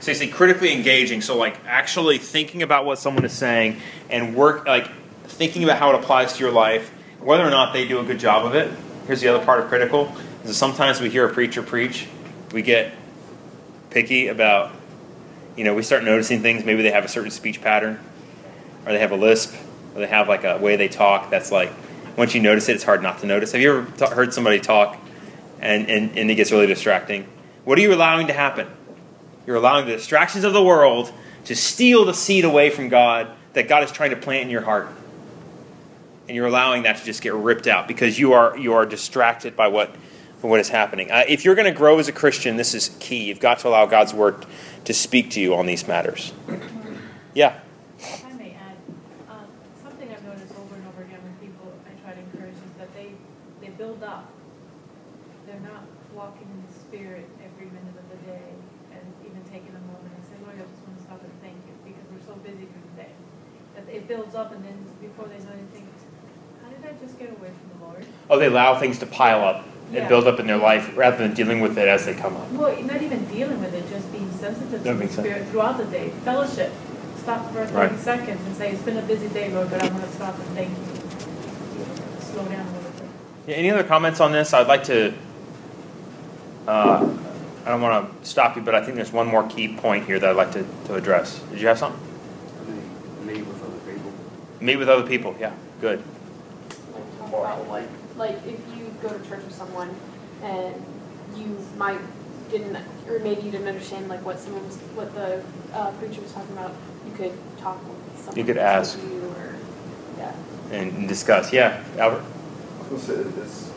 So 0.00 0.10
you 0.10 0.16
see, 0.16 0.28
critically 0.28 0.72
engaging. 0.72 1.20
So 1.20 1.36
like 1.36 1.58
actually 1.66 2.18
thinking 2.18 2.62
about 2.62 2.84
what 2.84 2.98
someone 2.98 3.24
is 3.24 3.32
saying 3.32 3.80
and 4.10 4.34
work 4.34 4.66
like 4.66 4.88
thinking 5.24 5.64
about 5.64 5.78
how 5.78 5.90
it 5.90 5.96
applies 5.96 6.32
to 6.34 6.40
your 6.40 6.52
life, 6.52 6.90
whether 7.20 7.46
or 7.46 7.50
not 7.50 7.72
they 7.72 7.86
do 7.86 8.00
a 8.00 8.04
good 8.04 8.18
job 8.18 8.44
of 8.44 8.54
it. 8.54 8.72
Here's 9.06 9.20
the 9.20 9.28
other 9.28 9.44
part 9.44 9.60
of 9.60 9.68
critical: 9.68 10.12
is 10.42 10.48
that 10.48 10.54
sometimes 10.54 11.00
we 11.00 11.10
hear 11.10 11.28
a 11.28 11.32
preacher 11.32 11.62
preach, 11.62 12.06
we 12.52 12.62
get 12.62 12.92
picky 13.90 14.28
about, 14.28 14.72
you 15.56 15.64
know, 15.64 15.74
we 15.74 15.82
start 15.82 16.04
noticing 16.04 16.42
things. 16.42 16.64
Maybe 16.64 16.82
they 16.82 16.90
have 16.90 17.04
a 17.04 17.08
certain 17.08 17.30
speech 17.30 17.60
pattern, 17.62 17.98
or 18.86 18.92
they 18.92 18.98
have 19.00 19.12
a 19.12 19.16
lisp, 19.16 19.54
Or 19.94 20.00
they 20.00 20.06
have 20.06 20.28
like 20.28 20.44
a 20.44 20.58
way 20.58 20.76
they 20.76 20.88
talk 20.88 21.30
that's 21.30 21.50
like, 21.50 21.72
once 22.16 22.34
you 22.34 22.40
notice 22.40 22.68
it, 22.68 22.76
it's 22.76 22.84
hard 22.84 23.02
not 23.02 23.18
to 23.18 23.26
notice. 23.26 23.52
Have 23.52 23.60
you 23.60 23.78
ever 23.78 23.90
ta- 23.98 24.10
heard 24.10 24.32
somebody 24.32 24.60
talk 24.60 24.96
and, 25.60 25.90
and, 25.90 26.16
and 26.16 26.30
it 26.30 26.36
gets 26.36 26.52
really 26.52 26.66
distracting? 26.66 27.26
What 27.64 27.78
are 27.78 27.82
you 27.82 27.92
allowing 27.92 28.28
to 28.28 28.32
happen? 28.32 28.68
You're 29.46 29.56
allowing 29.56 29.86
the 29.86 29.96
distractions 29.96 30.44
of 30.44 30.52
the 30.52 30.62
world 30.62 31.12
to 31.44 31.54
steal 31.54 32.04
the 32.04 32.14
seed 32.14 32.44
away 32.44 32.70
from 32.70 32.88
God 32.88 33.28
that 33.52 33.68
God 33.68 33.82
is 33.82 33.92
trying 33.92 34.10
to 34.10 34.16
plant 34.16 34.44
in 34.44 34.50
your 34.50 34.62
heart. 34.62 34.88
And 36.28 36.34
you're 36.34 36.46
allowing 36.46 36.82
that 36.84 36.96
to 36.96 37.04
just 37.04 37.22
get 37.22 37.34
ripped 37.34 37.66
out 37.66 37.86
because 37.86 38.18
you 38.18 38.32
are 38.32 38.58
you 38.58 38.72
are 38.74 38.84
distracted 38.84 39.56
by 39.56 39.68
what 39.68 39.94
by 40.42 40.48
what 40.48 40.58
is 40.58 40.68
happening. 40.68 41.10
Uh, 41.10 41.22
if 41.28 41.44
you're 41.44 41.54
going 41.54 41.72
to 41.72 41.78
grow 41.78 41.98
as 42.00 42.08
a 42.08 42.12
Christian, 42.12 42.56
this 42.56 42.74
is 42.74 42.90
key. 42.98 43.24
You've 43.24 43.38
got 43.38 43.60
to 43.60 43.68
allow 43.68 43.86
God's 43.86 44.12
word 44.12 44.44
to 44.84 44.92
speak 44.92 45.30
to 45.30 45.40
you 45.40 45.54
on 45.54 45.66
these 45.66 45.86
matters. 45.86 46.32
Yeah. 47.32 47.60
If 47.98 48.26
I 48.26 48.32
may 48.32 48.56
add, 48.58 48.76
um, 49.30 49.46
something 49.82 50.10
I've 50.10 50.24
noticed 50.24 50.52
over 50.58 50.74
and 50.74 50.86
over 50.88 51.02
again 51.02 51.22
when 51.22 51.34
people 51.38 51.72
I 51.86 51.94
try 52.02 52.12
to 52.14 52.20
encourage 52.20 52.58
is 52.58 52.74
that 52.78 52.92
they, 52.94 53.12
they 53.60 53.68
build 53.68 54.02
up. 54.02 54.26
They're 55.46 55.60
not 55.60 55.86
walking 56.12 56.50
in 56.50 56.58
the 56.66 56.74
spirit 56.74 57.28
every 57.38 57.66
minute 57.70 57.94
of 57.94 58.08
the 58.10 58.20
day 58.26 58.50
and 58.90 59.02
even 59.22 59.42
taking 59.46 59.70
a 59.70 59.84
moment 59.86 60.10
and 60.10 60.24
say, 60.26 60.34
Lord, 60.42 60.58
I 60.58 60.66
just 60.66 60.82
want 60.82 60.98
to 60.98 61.04
stop 61.06 61.22
and 61.22 61.30
thank 61.38 61.54
you 61.70 61.74
because 61.86 62.02
we're 62.10 62.26
so 62.26 62.34
busy 62.42 62.66
through 62.66 62.86
the 62.98 63.06
day. 63.06 63.14
That 63.76 63.86
it 64.06 64.16
builds 64.16 64.34
up 64.34 64.52
and 64.52 64.64
then 64.64 64.74
before 65.00 65.26
they 65.26 65.42
know 65.44 65.50
anything, 65.52 65.86
how 66.62 66.68
did 66.70 66.78
I 66.84 67.04
just 67.04 67.18
get 67.18 67.30
away 67.30 67.48
from 67.48 67.78
the 67.80 67.84
Lord? 67.86 68.06
Oh, 68.30 68.38
they 68.38 68.46
allow 68.46 68.78
things 68.78 68.98
to 69.00 69.06
pile 69.06 69.42
up 69.44 69.64
and 69.86 69.94
Yeah. 69.94 70.08
build 70.08 70.26
up 70.26 70.38
in 70.40 70.46
their 70.46 70.56
life 70.56 70.96
rather 70.96 71.16
than 71.16 71.34
dealing 71.34 71.60
with 71.60 71.76
it 71.78 71.88
as 71.88 72.06
they 72.06 72.14
come 72.14 72.36
up. 72.36 72.50
Well, 72.52 72.74
not 72.82 73.02
even 73.02 73.24
dealing 73.26 73.60
with 73.60 73.74
it, 73.74 73.88
just 73.88 74.10
being 74.12 74.30
sensitive 74.32 74.70
to 74.70 74.78
the 74.78 74.94
makes 74.94 75.14
sense. 75.14 75.26
spirit 75.26 75.48
throughout 75.48 75.78
the 75.78 75.84
day. 75.84 76.10
Fellowship. 76.24 76.72
Stop 77.18 77.52
for 77.52 77.58
Right. 77.64 77.90
thirty 77.90 77.96
seconds 78.02 78.40
and 78.46 78.56
say, 78.56 78.70
it's 78.70 78.82
been 78.82 78.96
a 78.98 79.02
busy 79.02 79.28
day, 79.28 79.50
Lord, 79.52 79.70
but 79.70 79.82
I'm 79.82 79.92
gonna 79.92 80.10
stop 80.12 80.38
and 80.38 80.56
thank 80.56 80.70
you. 80.70 80.76
Slow 82.20 82.44
down 82.44 82.60
a 82.66 82.76
little 82.76 82.90
bit. 82.92 83.08
Yeah, 83.48 83.56
any 83.56 83.70
other 83.70 83.82
comments 83.84 84.20
on 84.20 84.30
this? 84.32 84.52
I'd 84.54 84.68
like 84.68 84.84
to. 84.84 85.12
Uh, 86.68 87.04
I 87.64 87.70
don't 87.70 87.80
want 87.80 88.22
to 88.22 88.28
stop 88.28 88.54
you, 88.54 88.62
but 88.62 88.74
I 88.76 88.82
think 88.82 88.94
there's 88.96 89.12
one 89.12 89.26
more 89.26 89.42
key 89.48 89.74
point 89.74 90.04
here 90.06 90.18
that 90.20 90.30
I'd 90.30 90.36
like 90.36 90.52
to, 90.52 90.64
to 90.86 90.94
address. 90.94 91.40
Did 91.50 91.60
you 91.60 91.66
have 91.68 91.78
something? 91.78 92.00
I 92.60 92.70
mean, 92.70 93.36
meet 93.38 93.46
with 93.46 93.60
other 93.62 93.92
people. 93.92 94.12
Meet 94.60 94.76
with 94.76 94.88
other 94.88 95.06
people. 95.06 95.34
Yeah, 95.38 95.52
good. 95.80 96.02
talk 97.18 97.28
about 97.28 97.68
like, 97.68 97.88
like 98.16 98.36
if 98.46 98.60
you 98.76 98.94
go 99.02 99.08
to 99.08 99.28
church 99.28 99.44
with 99.44 99.54
someone 99.54 99.94
and 100.42 100.74
you 101.36 101.58
might 101.76 102.00
didn't, 102.50 102.76
or 103.08 103.18
maybe 103.20 103.42
you 103.42 103.50
didn't 103.50 103.68
understand 103.68 104.08
like 104.08 104.24
what 104.24 104.38
someone 104.38 104.64
was, 104.66 104.76
what 104.94 105.14
the 105.14 105.42
uh, 105.72 105.90
preacher 105.92 106.20
was 106.20 106.32
talking 106.32 106.52
about, 106.52 106.74
you 107.06 107.12
could 107.12 107.32
talk 107.58 107.78
with 107.88 108.18
someone. 108.18 108.36
You 108.36 108.44
could 108.44 108.58
ask. 108.58 108.98
You 108.98 109.34
or, 109.36 109.56
yeah. 110.18 110.32
And, 110.70 110.92
and 110.96 111.08
discuss. 111.08 111.52
Yeah, 111.52 111.82
Albert. 111.98 112.22
I 112.22 112.92
was 112.92 113.06
gonna 113.06 113.24
say, 113.24 113.40
it's 113.42 113.72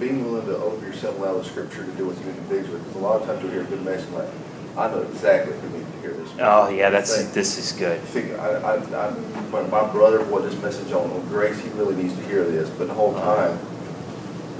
being 0.00 0.24
willing 0.24 0.46
to 0.46 0.56
open 0.56 0.82
yourself, 0.82 1.18
allow 1.18 1.38
the 1.38 1.44
scripture 1.44 1.84
to 1.84 1.92
do 1.92 2.06
with 2.06 2.20
you 2.24 2.30
individually, 2.30 2.78
because 2.78 2.96
a 2.96 2.98
lot 2.98 3.20
of 3.20 3.26
times 3.26 3.42
you'll 3.42 3.52
hear 3.52 3.62
a 3.62 3.66
good 3.66 3.84
message 3.84 4.10
like, 4.10 4.28
I 4.76 4.88
know 4.88 5.02
exactly 5.02 5.56
who 5.56 5.83
hear 6.04 6.12
this. 6.12 6.30
Oh 6.38 6.68
yeah, 6.68 6.90
that's 6.90 7.16
Thing. 7.16 7.32
this 7.32 7.58
is 7.58 7.72
good. 7.72 8.00
Figure, 8.00 8.38
I, 8.38 8.48
I, 8.56 8.74
I, 8.74 9.10
when 9.50 9.70
my 9.70 9.90
brother 9.90 10.22
brought 10.24 10.42
this 10.42 10.60
message 10.60 10.92
on, 10.92 11.08
grace, 11.28 11.58
he 11.60 11.68
really 11.70 11.96
needs 11.96 12.14
to 12.14 12.24
hear 12.26 12.44
this, 12.44 12.68
but 12.70 12.88
the 12.88 12.94
whole 12.94 13.14
uh-huh. 13.16 13.48
time, 13.48 13.58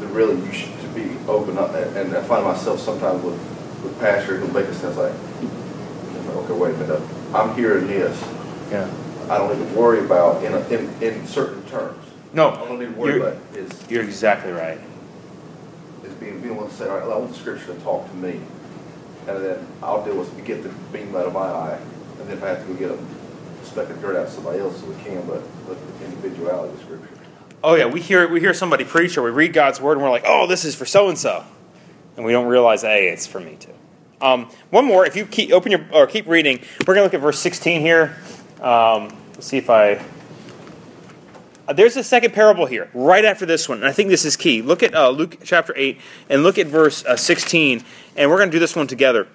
the 0.00 0.06
really, 0.08 0.40
you 0.44 0.52
should 0.52 0.72
to 0.80 0.88
be 0.88 1.16
open 1.28 1.58
up, 1.58 1.74
and, 1.74 1.96
and 1.96 2.16
I 2.16 2.22
find 2.22 2.44
myself 2.44 2.80
sometimes 2.80 3.22
with, 3.22 3.38
with 3.82 3.98
pastors 4.00 4.40
who 4.40 4.52
make 4.52 4.66
it 4.66 4.74
sense 4.74 4.96
like, 4.96 5.12
okay, 5.12 6.52
wait 6.54 6.74
a 6.74 6.78
minute, 6.78 7.02
I'm 7.34 7.54
hearing 7.56 7.86
this, 7.86 8.20
Yeah. 8.70 8.90
I 9.28 9.38
don't 9.38 9.58
need 9.58 9.66
to 9.68 9.74
worry 9.74 10.04
about 10.04 10.44
in, 10.44 10.52
a- 10.52 10.68
in, 10.68 11.02
in 11.02 11.26
certain 11.26 11.62
terms. 11.66 11.98
I 12.32 12.36
No, 12.36 12.50
don't 12.56 12.78
need 12.78 12.86
to 12.86 12.92
worry 12.92 13.14
you're, 13.14 13.28
about 13.28 13.56
is, 13.56 13.90
you're 13.90 14.02
exactly 14.04 14.52
right. 14.52 14.78
is 16.04 16.12
being, 16.14 16.40
being 16.40 16.54
able 16.54 16.68
to 16.68 16.74
say, 16.74 16.88
all 16.88 16.98
right, 16.98 17.04
I 17.04 17.16
want 17.16 17.32
the 17.32 17.38
scripture 17.38 17.72
to 17.74 17.80
talk 17.80 18.08
to 18.10 18.16
me. 18.16 18.40
And 19.26 19.44
then 19.44 19.66
I'll 19.82 20.04
deal 20.04 20.16
with, 20.16 20.44
get 20.44 20.62
the 20.62 20.68
beam 20.92 21.14
out 21.16 21.26
of 21.26 21.32
my 21.32 21.40
eye, 21.40 21.78
and 22.18 22.28
then 22.28 22.36
if 22.36 22.44
I 22.44 22.48
have 22.48 22.66
to 22.66 22.72
go 22.72 22.74
get 22.74 22.90
a 22.90 23.64
speck 23.64 23.88
of 23.88 24.00
dirt 24.00 24.16
out 24.16 24.26
of 24.26 24.32
somebody 24.32 24.58
else, 24.58 24.80
so 24.80 24.86
we 24.86 25.02
can, 25.02 25.26
but 25.26 25.42
the 25.66 26.04
individuality 26.04 26.74
of 26.74 26.80
scripture. 26.80 27.08
Oh 27.62 27.74
yeah, 27.74 27.86
we 27.86 28.00
hear 28.00 28.28
we 28.28 28.40
hear 28.40 28.52
somebody 28.52 28.84
preach 28.84 29.16
or 29.16 29.22
we 29.22 29.30
read 29.30 29.54
God's 29.54 29.80
word 29.80 29.92
and 29.92 30.02
we're 30.02 30.10
like, 30.10 30.24
oh, 30.26 30.46
this 30.46 30.66
is 30.66 30.74
for 30.74 30.84
so 30.84 31.08
and 31.08 31.16
so, 31.16 31.44
and 32.16 32.26
we 32.26 32.32
don't 32.32 32.46
realize, 32.46 32.82
hey, 32.82 33.08
it's 33.08 33.26
for 33.26 33.40
me 33.40 33.56
too. 33.58 33.72
Um, 34.20 34.50
one 34.70 34.84
more, 34.84 35.06
if 35.06 35.16
you 35.16 35.24
keep 35.24 35.50
open 35.52 35.72
your 35.72 35.86
or 35.90 36.06
keep 36.06 36.26
reading, 36.26 36.60
we're 36.86 36.94
gonna 36.94 37.04
look 37.04 37.14
at 37.14 37.20
verse 37.20 37.38
16 37.40 37.80
here. 37.80 38.16
Um, 38.60 39.08
let's 39.32 39.46
see 39.46 39.56
if 39.58 39.70
I. 39.70 40.04
Uh, 41.66 41.72
there's 41.72 41.96
a 41.96 42.04
second 42.04 42.32
parable 42.32 42.66
here, 42.66 42.90
right 42.92 43.24
after 43.24 43.46
this 43.46 43.68
one, 43.68 43.78
and 43.78 43.86
I 43.86 43.92
think 43.92 44.10
this 44.10 44.24
is 44.24 44.36
key. 44.36 44.60
Look 44.60 44.82
at 44.82 44.94
uh, 44.94 45.08
Luke 45.08 45.38
chapter 45.44 45.72
8 45.74 45.98
and 46.28 46.42
look 46.42 46.58
at 46.58 46.66
verse 46.66 47.04
uh, 47.06 47.16
16, 47.16 47.82
and 48.16 48.30
we're 48.30 48.36
going 48.36 48.50
to 48.50 48.54
do 48.54 48.58
this 48.58 48.76
one 48.76 48.86
together. 48.86 49.26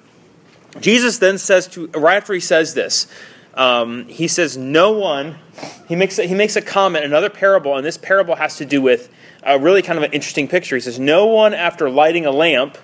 Jesus 0.79 1.17
then 1.17 1.39
says 1.39 1.67
to, 1.69 1.87
right 1.87 2.17
after 2.17 2.33
he 2.33 2.39
says 2.39 2.75
this, 2.75 3.07
um, 3.55 4.07
he 4.07 4.27
says, 4.27 4.55
No 4.55 4.91
one, 4.91 5.39
he 5.87 5.95
makes, 5.95 6.19
a, 6.19 6.23
he 6.23 6.35
makes 6.35 6.55
a 6.55 6.61
comment, 6.61 7.03
another 7.03 7.31
parable, 7.31 7.75
and 7.75 7.83
this 7.83 7.97
parable 7.97 8.35
has 8.35 8.57
to 8.57 8.65
do 8.65 8.79
with 8.79 9.09
uh, 9.45 9.57
really 9.59 9.81
kind 9.81 9.97
of 9.97 10.03
an 10.03 10.11
interesting 10.11 10.47
picture. 10.47 10.75
He 10.75 10.81
says, 10.81 10.99
No 10.99 11.25
one, 11.25 11.55
after 11.55 11.89
lighting 11.89 12.27
a 12.27 12.31
lamp, 12.31 12.77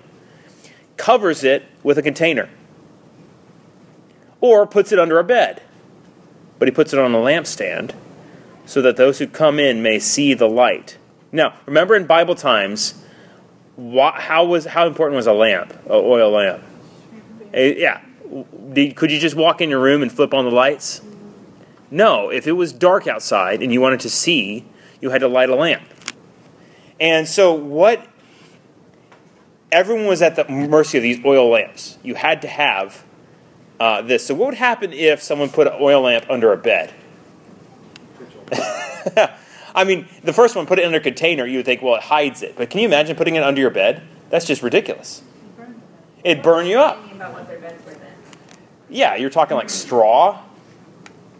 covers 0.97 1.43
it 1.43 1.65
with 1.84 1.99
a 1.99 2.01
container 2.01 2.49
or 4.41 4.65
puts 4.65 4.91
it 4.91 4.97
under 4.97 5.19
a 5.19 5.23
bed, 5.23 5.62
but 6.58 6.67
he 6.67 6.71
puts 6.71 6.93
it 6.93 6.99
on 6.99 7.13
a 7.13 7.17
lampstand 7.17 7.93
so 8.65 8.82
that 8.82 8.97
those 8.97 9.19
who 9.19 9.28
come 9.28 9.60
in 9.60 9.82
may 9.82 9.99
see 9.99 10.34
the 10.34 10.47
light. 10.47 10.97
Now, 11.32 11.54
remember 11.65 11.95
in 11.95 12.06
Bible 12.06 12.36
times, 12.36 12.95
how 13.78 14.45
was 14.45 14.65
how 14.65 14.88
important 14.88 15.15
was 15.15 15.28
a 15.28 15.34
lamp, 15.34 15.73
an 15.86 15.91
oil 15.91 16.32
lamp? 16.32 16.63
Eh, 17.54 17.75
yeah, 17.78 18.01
Did- 18.73 18.95
could 18.95 19.12
you 19.12 19.19
just 19.19 19.36
walk 19.36 19.62
in 19.62 19.69
your 19.69 19.80
room 19.80 20.01
and 20.01 20.12
flip 20.12 20.34
on 20.34 20.45
the 20.45 20.51
lights? 20.51 21.01
No, 21.91 22.30
if 22.30 22.47
it 22.47 22.54
was 22.54 22.73
dark 22.73 23.08
outside 23.08 23.62
and 23.62 23.71
you 23.71 23.80
wanted 23.80 23.99
to 24.01 24.10
see, 24.10 24.65
you 25.01 25.12
had 25.12 25.21
to 25.21 25.28
light 25.28 25.49
a 25.49 25.56
lamp. 25.56 25.84
And 26.99 27.28
so, 27.28 27.54
what 27.54 28.06
everyone 29.71 30.06
was 30.08 30.21
at 30.21 30.36
the 30.36 30.45
mercy 30.47 30.97
of 30.97 31.04
these 31.04 31.23
oil 31.25 31.49
lamps. 31.49 31.97
You 32.01 32.15
had 32.15 32.41
to 32.43 32.47
have 32.47 33.04
uh, 33.80 34.01
this. 34.01 34.25
So, 34.25 34.34
what 34.34 34.47
would 34.47 34.56
happen 34.56 34.93
if 34.93 35.21
someone 35.21 35.49
put 35.49 35.67
an 35.67 35.73
oil 35.80 36.01
lamp 36.01 36.25
under 36.30 36.51
a 36.54 36.58
bed? 36.58 36.93
I 39.75 39.84
mean, 39.84 40.08
the 40.23 40.34
first 40.34 40.55
one, 40.55 40.65
put 40.65 40.79
it 40.79 40.86
under 40.86 40.99
a 40.99 41.01
container, 41.01 41.45
you 41.45 41.58
would 41.58 41.65
think, 41.65 41.81
well, 41.81 41.95
it 41.95 42.01
hides 42.01 42.41
it. 42.41 42.55
But 42.55 42.69
can 42.69 42.79
you 42.79 42.88
imagine 42.88 43.15
putting 43.15 43.36
it 43.36 43.43
under 43.43 43.60
your 43.60 43.69
bed? 43.69 44.01
That's 44.29 44.45
just 44.45 44.63
ridiculous. 44.63 45.21
It'd 46.23 46.41
burn 46.41 46.65
you 46.65 46.79
up. 46.79 46.97
Thinking 46.97 47.17
about 47.17 47.34
what 47.34 47.47
their 47.47 47.60
beds 47.60 47.86
were 47.86 47.93
then. 47.93 48.13
Yeah, 48.89 49.15
you're 49.15 49.29
talking 49.29 49.58
like 49.58 49.69
straw 49.69 50.41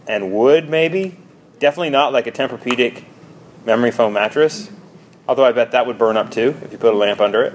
and 0.08 0.32
wood, 0.32 0.70
maybe. 0.70 1.18
Definitely 1.60 1.90
not 1.90 2.14
like 2.14 2.28
a 2.28 2.32
Tempur-Pedic 2.32 3.04
memory 3.66 3.92
foam 3.92 4.14
mattress. 4.14 4.70
Although 5.28 5.46
I 5.46 5.54
bet 5.54 5.72
that 5.72 5.88
would 5.88 5.98
burn 5.98 6.18
up 6.18 6.30
too 6.30 6.56
if 6.62 6.72
you 6.72 6.78
put 6.78 6.94
a 6.94 6.98
lamp 6.98 7.20
under 7.20 7.42
it. 7.44 7.54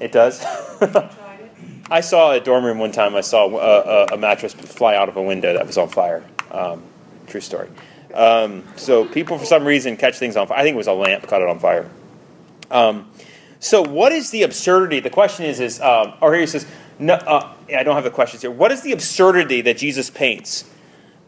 It 0.00 0.12
does. 0.12 0.44
I 1.90 2.00
saw 2.00 2.32
a 2.32 2.40
dorm 2.40 2.64
room 2.64 2.78
one 2.78 2.92
time. 2.92 3.14
I 3.14 3.22
saw 3.22 3.48
a, 3.48 3.56
a, 3.56 4.14
a 4.14 4.16
mattress 4.18 4.52
fly 4.52 4.94
out 4.94 5.08
of 5.08 5.16
a 5.16 5.22
window 5.22 5.54
that 5.54 5.66
was 5.66 5.78
on 5.78 5.88
fire. 5.88 6.24
Um, 6.50 6.82
true 7.26 7.40
story. 7.40 7.68
Um, 8.14 8.64
so 8.76 9.04
people, 9.04 9.38
for 9.38 9.44
some 9.44 9.64
reason, 9.66 9.96
catch 9.96 10.18
things 10.18 10.36
on 10.36 10.46
fire. 10.46 10.58
I 10.58 10.62
think 10.62 10.74
it 10.74 10.78
was 10.78 10.86
a 10.86 10.92
lamp 10.92 11.26
caught 11.26 11.42
it 11.42 11.48
on 11.48 11.58
fire. 11.58 11.88
Um, 12.70 13.10
so 13.60 13.82
what 13.82 14.12
is 14.12 14.30
the 14.30 14.42
absurdity? 14.42 15.00
The 15.00 15.10
question 15.10 15.44
is, 15.44 15.60
is 15.60 15.80
um, 15.80 16.14
or 16.20 16.32
here 16.32 16.40
he 16.40 16.46
says, 16.46 16.66
no, 16.98 17.14
uh, 17.14 17.52
I 17.74 17.82
don't 17.82 17.94
have 17.94 18.04
the 18.04 18.10
questions 18.10 18.42
here. 18.42 18.50
What 18.50 18.72
is 18.72 18.82
the 18.82 18.92
absurdity 18.92 19.60
that 19.62 19.78
Jesus 19.78 20.10
paints? 20.10 20.64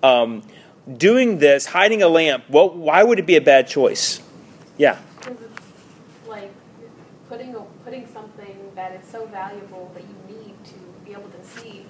Um, 0.02 0.42
doing 0.96 1.38
this, 1.38 1.66
hiding 1.66 2.02
a 2.02 2.08
lamp. 2.08 2.44
Well, 2.48 2.70
why 2.70 3.02
would 3.02 3.18
it 3.18 3.26
be 3.26 3.36
a 3.36 3.40
bad 3.40 3.68
choice? 3.68 4.20
Yeah. 4.76 4.98
Like 6.26 6.50
putting 7.28 7.54
a, 7.54 7.60
putting 7.84 8.06
something 8.06 8.72
that 8.74 8.92
is 8.92 9.06
so 9.08 9.26
valuable 9.26 9.90
that 9.94 10.02
you 10.02 10.36
need 10.36 10.54
to 10.64 10.74
be 11.04 11.12
able 11.12 11.28
to 11.28 11.44
see 11.44 11.84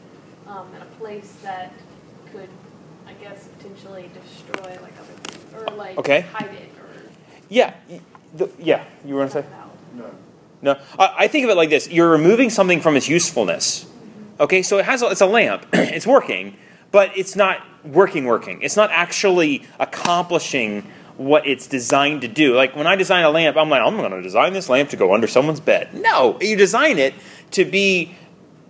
um, 0.46 0.66
in 0.74 0.82
a 0.82 0.86
place 0.98 1.32
that 1.42 1.72
could, 2.32 2.48
I 3.10 3.22
guess, 3.22 3.48
potentially 3.58 4.10
destroy 4.14 4.70
like 4.82 4.92
other 4.98 5.12
things 5.24 5.54
or 5.54 5.76
like 5.76 5.98
Okay. 5.98 6.20
hide 6.32 6.44
it 6.54 6.70
or 6.80 7.02
Yeah. 7.48 7.74
y- 7.88 8.00
The, 8.36 8.48
yeah. 8.58 8.84
You 9.04 9.14
were 9.14 9.20
going 9.20 9.32
to 9.32 9.42
say? 9.42 9.46
out. 9.60 9.70
No. 9.94 10.04
No, 10.62 10.76
I, 10.98 11.14
I 11.24 11.28
think 11.28 11.44
of 11.44 11.50
it 11.50 11.56
like 11.56 11.70
this: 11.70 11.88
you're 11.90 12.10
removing 12.10 12.50
something 12.50 12.80
from 12.80 12.96
its 12.96 13.08
usefulness. 13.08 13.84
Mm-hmm. 13.84 14.42
Okay, 14.42 14.62
so 14.62 14.78
it 14.78 14.84
has 14.84 15.02
a, 15.02 15.06
it's 15.08 15.20
a 15.22 15.26
lamp, 15.26 15.66
it's 15.72 16.06
working, 16.06 16.54
but 16.92 17.10
it's 17.16 17.34
not 17.34 17.60
working. 17.84 18.24
Working. 18.26 18.60
It's 18.62 18.76
not 18.76 18.90
actually 18.92 19.64
accomplishing 19.80 20.82
what 21.16 21.46
it's 21.46 21.66
designed 21.66 22.20
to 22.22 22.28
do. 22.28 22.54
Like 22.54 22.76
when 22.76 22.86
I 22.86 22.94
design 22.96 23.24
a 23.24 23.30
lamp, 23.30 23.56
I'm 23.56 23.68
like, 23.70 23.82
I'm 23.82 23.96
going 23.96 24.10
to 24.12 24.22
design 24.22 24.52
this 24.52 24.68
lamp 24.68 24.90
to 24.90 24.96
go 24.96 25.12
under 25.14 25.26
someone's 25.26 25.60
bed. 25.60 25.92
No, 25.94 26.38
you 26.40 26.56
design 26.56 26.98
it 26.98 27.14
to 27.52 27.64
be 27.64 28.14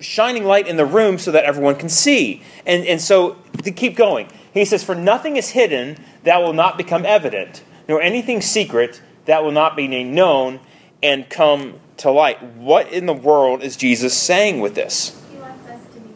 shining 0.01 0.45
light 0.45 0.67
in 0.67 0.77
the 0.77 0.87
room 0.87 1.19
so 1.19 1.31
that 1.33 1.45
everyone 1.45 1.75
can 1.77 1.89
see. 1.89 2.43
And 2.67 2.87
and 2.87 3.01
so 3.01 3.37
to 3.63 3.71
keep 3.71 3.97
going, 3.97 4.29
He 4.53 4.65
says, 4.65 4.85
For 4.85 4.95
nothing 4.95 5.37
is 5.37 5.51
hidden 5.51 5.99
that 6.25 6.39
will 6.39 6.53
not 6.53 6.77
become 6.77 7.05
evident, 7.05 7.63
nor 7.89 8.01
anything 8.01 8.41
secret 8.41 9.03
that 9.27 9.45
will 9.45 9.53
not 9.53 9.77
be 9.77 9.89
made 9.89 10.07
known 10.07 10.61
and 11.03 11.29
come 11.29 11.81
to 11.99 12.11
light. 12.11 12.43
What 12.43 12.93
in 12.93 13.07
the 13.07 13.15
world 13.15 13.63
is 13.63 13.77
Jesus 13.77 14.17
saying 14.17 14.61
with 14.61 14.75
this? 14.75 15.23
He 15.31 15.39
wants 15.39 15.67
us 15.69 15.81
to 15.95 16.01
be. 16.01 16.11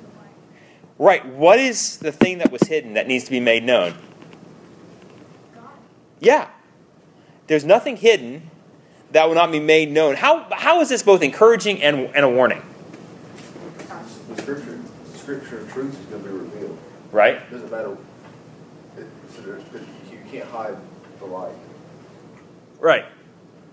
Right, 0.98 1.24
what 1.26 1.58
is 1.58 1.98
the 1.98 2.12
thing 2.12 2.38
that 2.38 2.50
was 2.50 2.62
hidden 2.62 2.94
that 2.94 3.06
needs 3.06 3.24
to 3.24 3.30
be 3.30 3.40
made 3.40 3.64
known? 3.64 3.94
God. 5.54 5.70
Yeah. 6.20 6.48
There's 7.46 7.64
nothing 7.64 7.96
hidden 7.96 8.50
that 9.12 9.28
will 9.28 9.34
not 9.34 9.52
be 9.52 9.60
made 9.60 9.92
known. 9.92 10.16
How, 10.16 10.46
how 10.50 10.80
is 10.80 10.88
this 10.88 11.02
both 11.02 11.22
encouraging 11.22 11.82
and, 11.82 12.10
and 12.14 12.24
a 12.24 12.28
warning? 12.28 12.62
The 14.28 14.42
scripture, 14.42 14.80
scripture 15.14 15.58
and 15.60 15.70
truth 15.70 16.00
is 16.00 16.06
gonna 16.06 16.22
be 16.22 16.30
revealed. 16.30 16.33
Right? 17.14 17.36
It 17.36 17.50
doesn't 17.52 17.70
matter. 17.70 17.96
It, 18.98 19.06
so 19.32 19.42
there's, 19.42 19.62
you 20.10 20.18
can't 20.32 20.48
hide 20.50 20.76
the 21.20 21.26
light. 21.26 21.54
Right. 22.80 23.04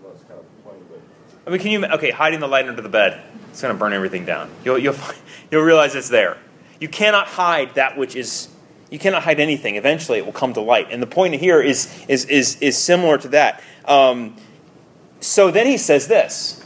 Well, 0.03 0.11
it's 0.11 0.23
kind 0.25 0.39
of 0.39 0.63
plain, 0.63 0.79
but. 0.87 0.99
I 1.47 1.49
mean, 1.49 1.59
can 1.59 1.71
you, 1.71 1.83
okay, 1.83 2.11
hiding 2.11 2.39
the 2.39 2.47
light 2.47 2.67
under 2.67 2.83
the 2.83 2.89
bed, 2.89 3.19
it's 3.49 3.59
going 3.59 3.73
to 3.73 3.79
burn 3.79 3.93
everything 3.93 4.25
down. 4.25 4.51
You'll, 4.63 4.77
you'll, 4.77 4.93
find- 4.93 5.17
you'll 5.51 5.63
realize 5.63 5.95
it's 5.95 6.09
there. 6.09 6.37
You 6.79 6.87
cannot 6.87 7.25
hide 7.25 7.73
that 7.73 7.97
which 7.97 8.15
is, 8.15 8.47
you 8.91 8.99
cannot 8.99 9.23
hide 9.23 9.39
anything. 9.39 9.75
Eventually 9.75 10.19
it 10.19 10.25
will 10.25 10.33
come 10.33 10.53
to 10.53 10.61
light. 10.61 10.89
And 10.91 11.01
the 11.01 11.07
point 11.07 11.33
here 11.33 11.59
is, 11.59 12.05
is, 12.07 12.25
is, 12.25 12.61
is 12.61 12.77
similar 12.77 13.17
to 13.17 13.27
that. 13.29 13.63
Um, 13.85 14.35
so 15.19 15.49
then 15.49 15.65
he 15.65 15.77
says 15.77 16.07
this. 16.07 16.63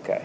Okay. 0.00 0.24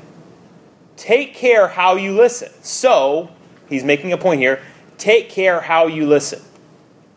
Take 0.98 1.36
care 1.36 1.68
how 1.68 1.96
you 1.96 2.16
listen. 2.16 2.50
So, 2.64 3.30
he's 3.70 3.84
making 3.84 4.12
a 4.12 4.18
point 4.18 4.42
here. 4.42 4.64
Take 4.98 5.30
care 5.30 5.62
how 5.62 5.88
you 5.88 6.06
listen. 6.06 6.42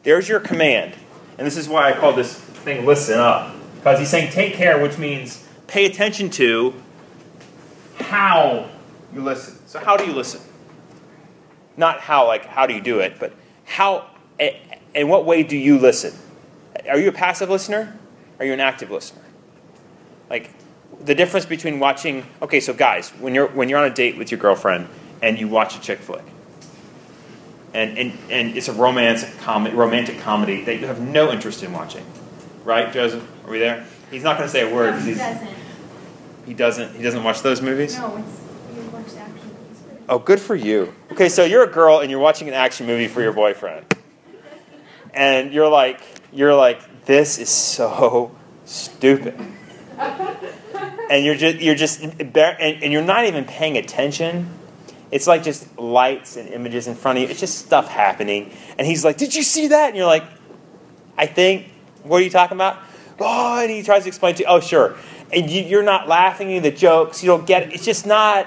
There's 0.02 0.28
your 0.28 0.40
command. 0.40 0.94
And 1.36 1.46
this 1.46 1.56
is 1.56 1.68
why 1.68 1.90
I 1.90 1.96
call 1.96 2.12
this 2.12 2.34
thing 2.34 2.84
listen 2.84 3.18
up. 3.18 3.54
Because 3.76 3.98
he's 4.00 4.10
saying 4.10 4.32
take 4.32 4.54
care, 4.54 4.82
which 4.82 4.98
means 4.98 5.46
pay 5.66 5.86
attention 5.86 6.30
to 6.30 6.74
how 8.00 8.68
you 9.14 9.22
listen. 9.22 9.58
So, 9.66 9.78
how 9.78 9.96
do 9.96 10.04
you 10.04 10.12
listen? 10.12 10.40
Not 11.76 12.00
how, 12.00 12.26
like, 12.26 12.46
how 12.46 12.66
do 12.66 12.74
you 12.74 12.80
do 12.80 12.98
it, 12.98 13.18
but 13.20 13.32
how, 13.64 14.06
in 14.38 15.08
what 15.08 15.24
way 15.24 15.42
do 15.42 15.56
you 15.56 15.78
listen? 15.78 16.12
Are 16.88 16.98
you 16.98 17.08
a 17.08 17.12
passive 17.12 17.50
listener? 17.50 17.96
Are 18.38 18.44
you 18.44 18.52
an 18.52 18.60
active 18.60 18.90
listener? 18.90 19.22
Like, 20.28 20.50
the 21.04 21.14
difference 21.14 21.46
between 21.46 21.78
watching, 21.78 22.26
okay, 22.42 22.60
so 22.60 22.72
guys, 22.72 23.10
when 23.10 23.34
you're, 23.34 23.46
when 23.48 23.68
you're 23.68 23.78
on 23.78 23.90
a 23.90 23.94
date 23.94 24.18
with 24.18 24.30
your 24.30 24.40
girlfriend 24.40 24.88
and 25.22 25.38
you 25.38 25.46
watch 25.46 25.76
a 25.76 25.80
chick 25.80 26.00
flick, 26.00 26.24
and, 27.78 27.96
and, 27.96 28.18
and 28.28 28.56
it's 28.56 28.66
a 28.66 28.72
romance 28.72 29.24
comedy, 29.36 29.76
romantic 29.76 30.18
comedy 30.18 30.64
that 30.64 30.80
you 30.80 30.86
have 30.88 31.00
no 31.00 31.30
interest 31.30 31.62
in 31.62 31.72
watching, 31.72 32.04
right, 32.64 32.92
Joseph? 32.92 33.24
Are 33.46 33.50
we 33.50 33.60
there? 33.60 33.86
He's 34.10 34.24
not 34.24 34.36
going 34.36 34.48
to 34.48 34.52
say 34.52 34.68
a 34.68 34.74
word. 34.74 34.94
No, 34.94 34.98
he 34.98 35.10
he's, 35.10 35.18
doesn't. 35.18 35.56
he 36.44 36.54
doesn't. 36.54 36.96
He 36.96 37.02
doesn't 37.04 37.22
watch 37.22 37.40
those 37.42 37.62
movies. 37.62 37.96
No, 37.96 38.16
it's, 38.16 38.40
you 38.74 38.90
watch 38.90 39.06
the 39.12 39.20
action 39.20 39.46
movies. 39.46 39.82
Oh, 40.08 40.18
good 40.18 40.40
for 40.40 40.56
you. 40.56 40.92
Okay, 41.12 41.28
so 41.28 41.44
you're 41.44 41.62
a 41.62 41.70
girl 41.70 42.00
and 42.00 42.10
you're 42.10 42.18
watching 42.18 42.48
an 42.48 42.54
action 42.54 42.84
movie 42.88 43.06
for 43.06 43.22
your 43.22 43.32
boyfriend, 43.32 43.86
and 45.14 45.52
you're 45.52 45.68
like, 45.68 46.00
you're 46.32 46.56
like, 46.56 47.04
this 47.04 47.38
is 47.38 47.48
so 47.48 48.36
stupid, 48.64 49.38
and 49.98 51.24
you're 51.24 51.36
just, 51.36 51.58
you're 51.58 51.76
just, 51.76 52.02
and, 52.02 52.34
and 52.42 52.92
you're 52.92 53.02
not 53.02 53.24
even 53.26 53.44
paying 53.44 53.76
attention. 53.76 54.57
It's 55.10 55.26
like 55.26 55.42
just 55.42 55.78
lights 55.78 56.36
and 56.36 56.48
images 56.48 56.86
in 56.86 56.94
front 56.94 57.18
of 57.18 57.22
you. 57.22 57.30
It's 57.30 57.40
just 57.40 57.58
stuff 57.58 57.88
happening, 57.88 58.52
and 58.78 58.86
he's 58.86 59.04
like, 59.04 59.16
"Did 59.16 59.34
you 59.34 59.42
see 59.42 59.68
that?" 59.68 59.88
And 59.88 59.96
you're 59.96 60.06
like, 60.06 60.24
"I 61.16 61.26
think." 61.26 61.72
What 62.04 62.20
are 62.20 62.24
you 62.24 62.30
talking 62.30 62.56
about? 62.56 62.78
Oh, 63.20 63.60
and 63.60 63.70
he 63.70 63.82
tries 63.82 64.04
to 64.04 64.08
explain 64.08 64.34
to 64.36 64.42
you. 64.42 64.48
Oh, 64.48 64.60
sure. 64.60 64.96
And 65.32 65.50
you, 65.50 65.62
you're 65.62 65.82
not 65.82 66.08
laughing 66.08 66.56
at 66.56 66.62
the 66.62 66.70
jokes. 66.70 67.22
You 67.22 67.26
don't 67.26 67.46
get 67.46 67.64
it. 67.64 67.74
It's 67.74 67.84
just 67.84 68.06
not 68.06 68.46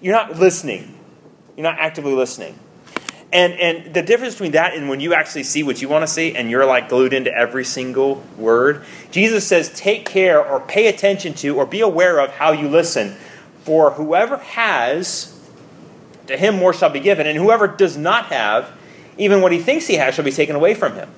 you're 0.00 0.14
not 0.14 0.38
listening. 0.38 0.94
You're 1.56 1.64
not 1.64 1.78
actively 1.78 2.14
listening. 2.14 2.58
And 3.32 3.52
and 3.54 3.92
the 3.94 4.02
difference 4.02 4.34
between 4.34 4.52
that 4.52 4.74
and 4.74 4.88
when 4.88 5.00
you 5.00 5.12
actually 5.12 5.42
see 5.42 5.64
what 5.64 5.82
you 5.82 5.88
want 5.88 6.02
to 6.02 6.06
see 6.06 6.36
and 6.36 6.48
you're 6.48 6.64
like 6.64 6.88
glued 6.88 7.12
into 7.12 7.34
every 7.34 7.64
single 7.64 8.22
word, 8.38 8.84
Jesus 9.10 9.46
says, 9.46 9.72
take 9.74 10.06
care 10.06 10.44
or 10.44 10.60
pay 10.60 10.86
attention 10.86 11.34
to 11.34 11.56
or 11.56 11.66
be 11.66 11.80
aware 11.80 12.20
of 12.20 12.30
how 12.30 12.52
you 12.52 12.68
listen. 12.68 13.16
For 13.64 13.92
whoever 13.92 14.36
has, 14.36 15.34
to 16.26 16.36
him 16.36 16.56
more 16.56 16.74
shall 16.74 16.90
be 16.90 17.00
given, 17.00 17.26
and 17.26 17.38
whoever 17.38 17.66
does 17.66 17.96
not 17.96 18.26
have, 18.26 18.70
even 19.16 19.40
what 19.40 19.52
he 19.52 19.58
thinks 19.58 19.86
he 19.86 19.94
has 19.94 20.14
shall 20.14 20.24
be 20.24 20.30
taken 20.30 20.54
away 20.54 20.74
from 20.74 20.94
him. 20.94 21.08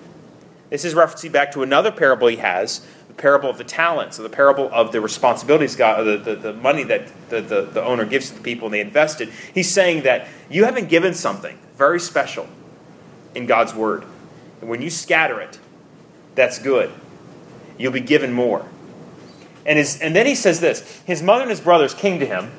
This 0.71 0.85
is 0.85 0.95
referencing 0.95 1.33
back 1.33 1.53
to 1.53 1.65
another 1.65 1.91
parable 1.91 2.29
he 2.29 2.37
has, 2.37 2.87
the 3.09 3.15
parable 3.15 3.51
of 3.51 3.59
the 3.59 3.65
talents, 3.65 4.21
or 4.21 4.23
the 4.23 4.29
parable 4.29 4.71
of 4.73 4.93
the 4.93 5.01
responsibilities 5.01 5.75
God, 5.75 6.05
the, 6.05 6.19
the, 6.19 6.37
the 6.37 6.53
money 6.53 6.85
that 6.85 7.09
the, 7.31 7.41
the, 7.41 7.63
the 7.63 7.85
owner 7.85 8.05
gives 8.05 8.31
to 8.31 8.37
the 8.37 8.43
people 8.43 8.67
and 8.67 8.75
they 8.75 8.81
invest 8.81 9.21
it. 9.21 9.29
He's 9.53 9.71
saying 9.71 10.05
that 10.05 10.29
you 10.49 10.65
have 10.65 10.75
been 10.75 10.87
given 10.87 11.15
something 11.15 11.59
very 11.77 11.99
special 11.99 12.49
in 13.35 13.47
God's 13.47 13.75
word. 13.75 14.05
And 14.61 14.71
when 14.71 14.83
you 14.83 14.91
scatter 14.91 15.41
it, 15.41 15.59
that's 16.37 16.61
good. 16.61 16.93
You'll 17.77 17.93
be 17.93 18.01
given 18.01 18.33
more. 18.33 18.67
And, 19.67 19.79
his, 19.79 20.01
and 20.01 20.15
then 20.15 20.27
he 20.27 20.37
says 20.37 20.61
this 20.61 20.81
His 21.05 21.23
mother 21.23 21.43
and 21.43 21.51
his 21.51 21.61
brothers 21.61 21.93
came 21.93 22.21
to 22.21 22.27
him, 22.27 22.53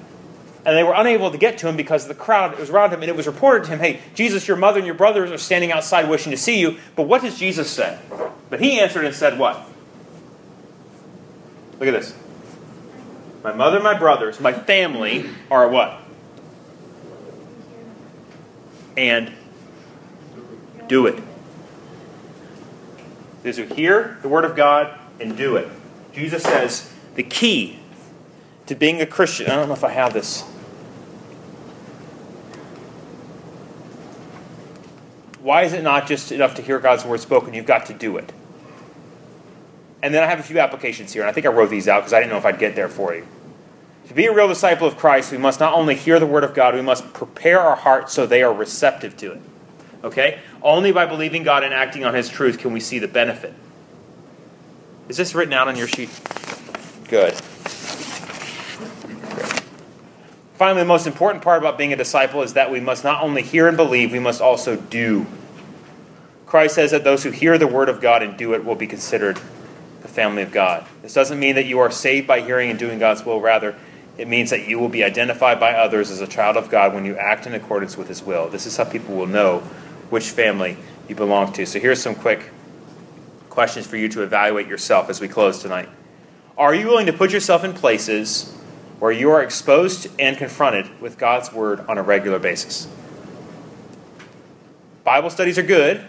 and 0.65 0.75
they 0.75 0.83
were 0.83 0.93
unable 0.93 1.31
to 1.31 1.37
get 1.37 1.57
to 1.59 1.67
him 1.69 1.77
because 1.77 2.07
the 2.07 2.13
crowd 2.13 2.59
was 2.59 2.69
around 2.69 2.91
him. 2.91 3.01
And 3.01 3.09
it 3.09 3.15
was 3.15 3.25
reported 3.25 3.65
to 3.65 3.71
him, 3.71 3.79
Hey, 3.79 4.01
Jesus, 4.13 4.47
your 4.47 4.57
mother 4.57 4.77
and 4.77 4.85
your 4.85 4.95
brothers 4.95 5.31
are 5.31 5.37
standing 5.37 5.71
outside 5.71 6.09
wishing 6.09 6.31
to 6.31 6.37
see 6.37 6.59
you. 6.59 6.77
But 6.95 7.03
what 7.03 7.21
does 7.21 7.39
Jesus 7.39 7.71
say? 7.71 7.97
But 8.49 8.59
he 8.59 8.79
answered 8.79 9.05
and 9.05 9.15
said, 9.15 9.39
What? 9.39 9.57
Look 11.79 11.87
at 11.87 11.91
this. 11.91 12.13
My 13.43 13.53
mother 13.53 13.77
and 13.77 13.83
my 13.83 13.97
brothers, 13.97 14.41
my 14.41 14.51
family 14.51 15.29
are 15.49 15.69
what? 15.69 16.01
And 18.97 19.31
do 20.87 21.05
it. 21.05 21.23
Those 23.43 23.57
who 23.57 23.63
hear 23.63 24.17
the 24.21 24.27
word 24.27 24.43
of 24.43 24.57
God 24.57 24.99
and 25.21 25.37
do 25.37 25.55
it. 25.55 25.69
Jesus 26.11 26.43
says 26.43 26.91
the 27.17 27.23
key 27.23 27.79
to 28.67 28.75
being 28.75 29.01
a 29.01 29.05
Christian, 29.05 29.47
I 29.47 29.55
don't 29.55 29.67
know 29.67 29.73
if 29.73 29.83
I 29.83 29.89
have 29.89 30.13
this. 30.13 30.43
Why 35.41 35.63
is 35.63 35.73
it 35.73 35.81
not 35.81 36.07
just 36.07 36.31
enough 36.31 36.53
to 36.55 36.61
hear 36.61 36.77
God's 36.77 37.05
word 37.05 37.19
spoken? 37.19 37.55
You've 37.55 37.65
got 37.65 37.87
to 37.87 37.93
do 37.93 38.17
it. 38.17 38.31
And 40.03 40.13
then 40.13 40.23
I 40.23 40.27
have 40.27 40.39
a 40.39 40.43
few 40.43 40.59
applications 40.59 41.11
here, 41.11 41.23
and 41.23 41.29
I 41.29 41.33
think 41.33 41.47
I 41.47 41.49
wrote 41.49 41.71
these 41.71 41.87
out 41.87 42.01
because 42.01 42.13
I 42.13 42.19
didn't 42.19 42.31
know 42.31 42.37
if 42.37 42.45
I'd 42.45 42.59
get 42.59 42.75
there 42.75 42.87
for 42.87 43.15
you. 43.15 43.25
To 44.09 44.13
be 44.13 44.27
a 44.27 44.33
real 44.33 44.47
disciple 44.47 44.85
of 44.85 44.95
Christ, 44.95 45.31
we 45.31 45.39
must 45.39 45.59
not 45.59 45.73
only 45.73 45.95
hear 45.95 46.19
the 46.19 46.27
word 46.27 46.43
of 46.43 46.53
God, 46.53 46.75
we 46.75 46.81
must 46.83 47.13
prepare 47.13 47.59
our 47.59 47.75
hearts 47.75 48.13
so 48.13 48.27
they 48.27 48.43
are 48.43 48.53
receptive 48.53 49.17
to 49.17 49.31
it. 49.33 49.41
Okay? 50.03 50.39
Only 50.61 50.91
by 50.91 51.07
believing 51.07 51.41
God 51.41 51.63
and 51.63 51.73
acting 51.73 52.05
on 52.05 52.13
His 52.13 52.29
truth 52.29 52.59
can 52.59 52.73
we 52.73 52.79
see 52.79 52.99
the 52.99 53.07
benefit. 53.07 53.53
Is 55.09 55.17
this 55.17 55.33
written 55.33 55.53
out 55.53 55.67
on 55.67 55.75
your 55.75 55.87
sheet? 55.87 56.11
Good. 57.07 57.33
Finally, 60.55 60.81
the 60.81 60.87
most 60.87 61.05
important 61.05 61.43
part 61.43 61.59
about 61.61 61.77
being 61.77 61.93
a 61.93 61.95
disciple 61.95 62.41
is 62.41 62.53
that 62.53 62.71
we 62.71 62.79
must 62.79 63.03
not 63.03 63.21
only 63.21 63.43
hear 63.43 63.67
and 63.67 63.77
believe, 63.77 64.11
we 64.11 64.19
must 64.19 64.41
also 64.41 64.75
do. 64.75 65.27
Christ 66.47 66.75
says 66.75 66.91
that 66.91 67.03
those 67.03 67.23
who 67.23 67.29
hear 67.29 67.57
the 67.57 67.67
word 67.67 67.89
of 67.89 68.01
God 68.01 68.23
and 68.23 68.35
do 68.35 68.53
it 68.53 68.65
will 68.65 68.75
be 68.75 68.87
considered 68.87 69.39
the 70.01 70.07
family 70.07 70.41
of 70.41 70.51
God. 70.51 70.85
This 71.01 71.13
doesn't 71.13 71.39
mean 71.39 71.55
that 71.55 71.65
you 71.65 71.79
are 71.79 71.91
saved 71.91 72.25
by 72.25 72.41
hearing 72.41 72.69
and 72.69 72.79
doing 72.79 72.97
God's 72.97 73.23
will. 73.23 73.39
Rather, 73.39 73.75
it 74.17 74.27
means 74.27 74.49
that 74.49 74.67
you 74.67 74.79
will 74.79 74.89
be 74.89 75.03
identified 75.03 75.59
by 75.59 75.73
others 75.73 76.09
as 76.09 76.21
a 76.21 76.27
child 76.27 76.57
of 76.57 76.69
God 76.69 76.93
when 76.93 77.05
you 77.05 77.15
act 77.17 77.45
in 77.45 77.53
accordance 77.53 77.95
with 77.95 78.07
His 78.07 78.23
will. 78.23 78.49
This 78.49 78.65
is 78.65 78.75
how 78.75 78.85
people 78.85 79.15
will 79.15 79.27
know 79.27 79.59
which 80.09 80.31
family 80.31 80.77
you 81.07 81.13
belong 81.13 81.53
to. 81.53 81.65
So, 81.65 81.79
here's 81.79 82.01
some 82.01 82.15
quick 82.15 82.49
questions 83.49 83.85
for 83.85 83.97
you 83.97 84.09
to 84.09 84.23
evaluate 84.23 84.67
yourself 84.67 85.09
as 85.09 85.21
we 85.21 85.27
close 85.27 85.61
tonight. 85.61 85.89
Are 86.57 86.73
you 86.73 86.87
willing 86.87 87.05
to 87.05 87.13
put 87.13 87.31
yourself 87.31 87.63
in 87.63 87.73
places 87.73 88.51
where 88.97 89.11
you 89.11 89.29
are 89.29 89.43
exposed 89.43 90.07
and 90.17 90.35
confronted 90.35 90.99
with 90.99 91.19
God's 91.19 91.53
Word 91.53 91.81
on 91.81 91.99
a 91.99 92.01
regular 92.01 92.39
basis? 92.39 92.87
Bible 95.03 95.29
studies 95.29 95.59
are 95.59 95.63
good, 95.63 96.03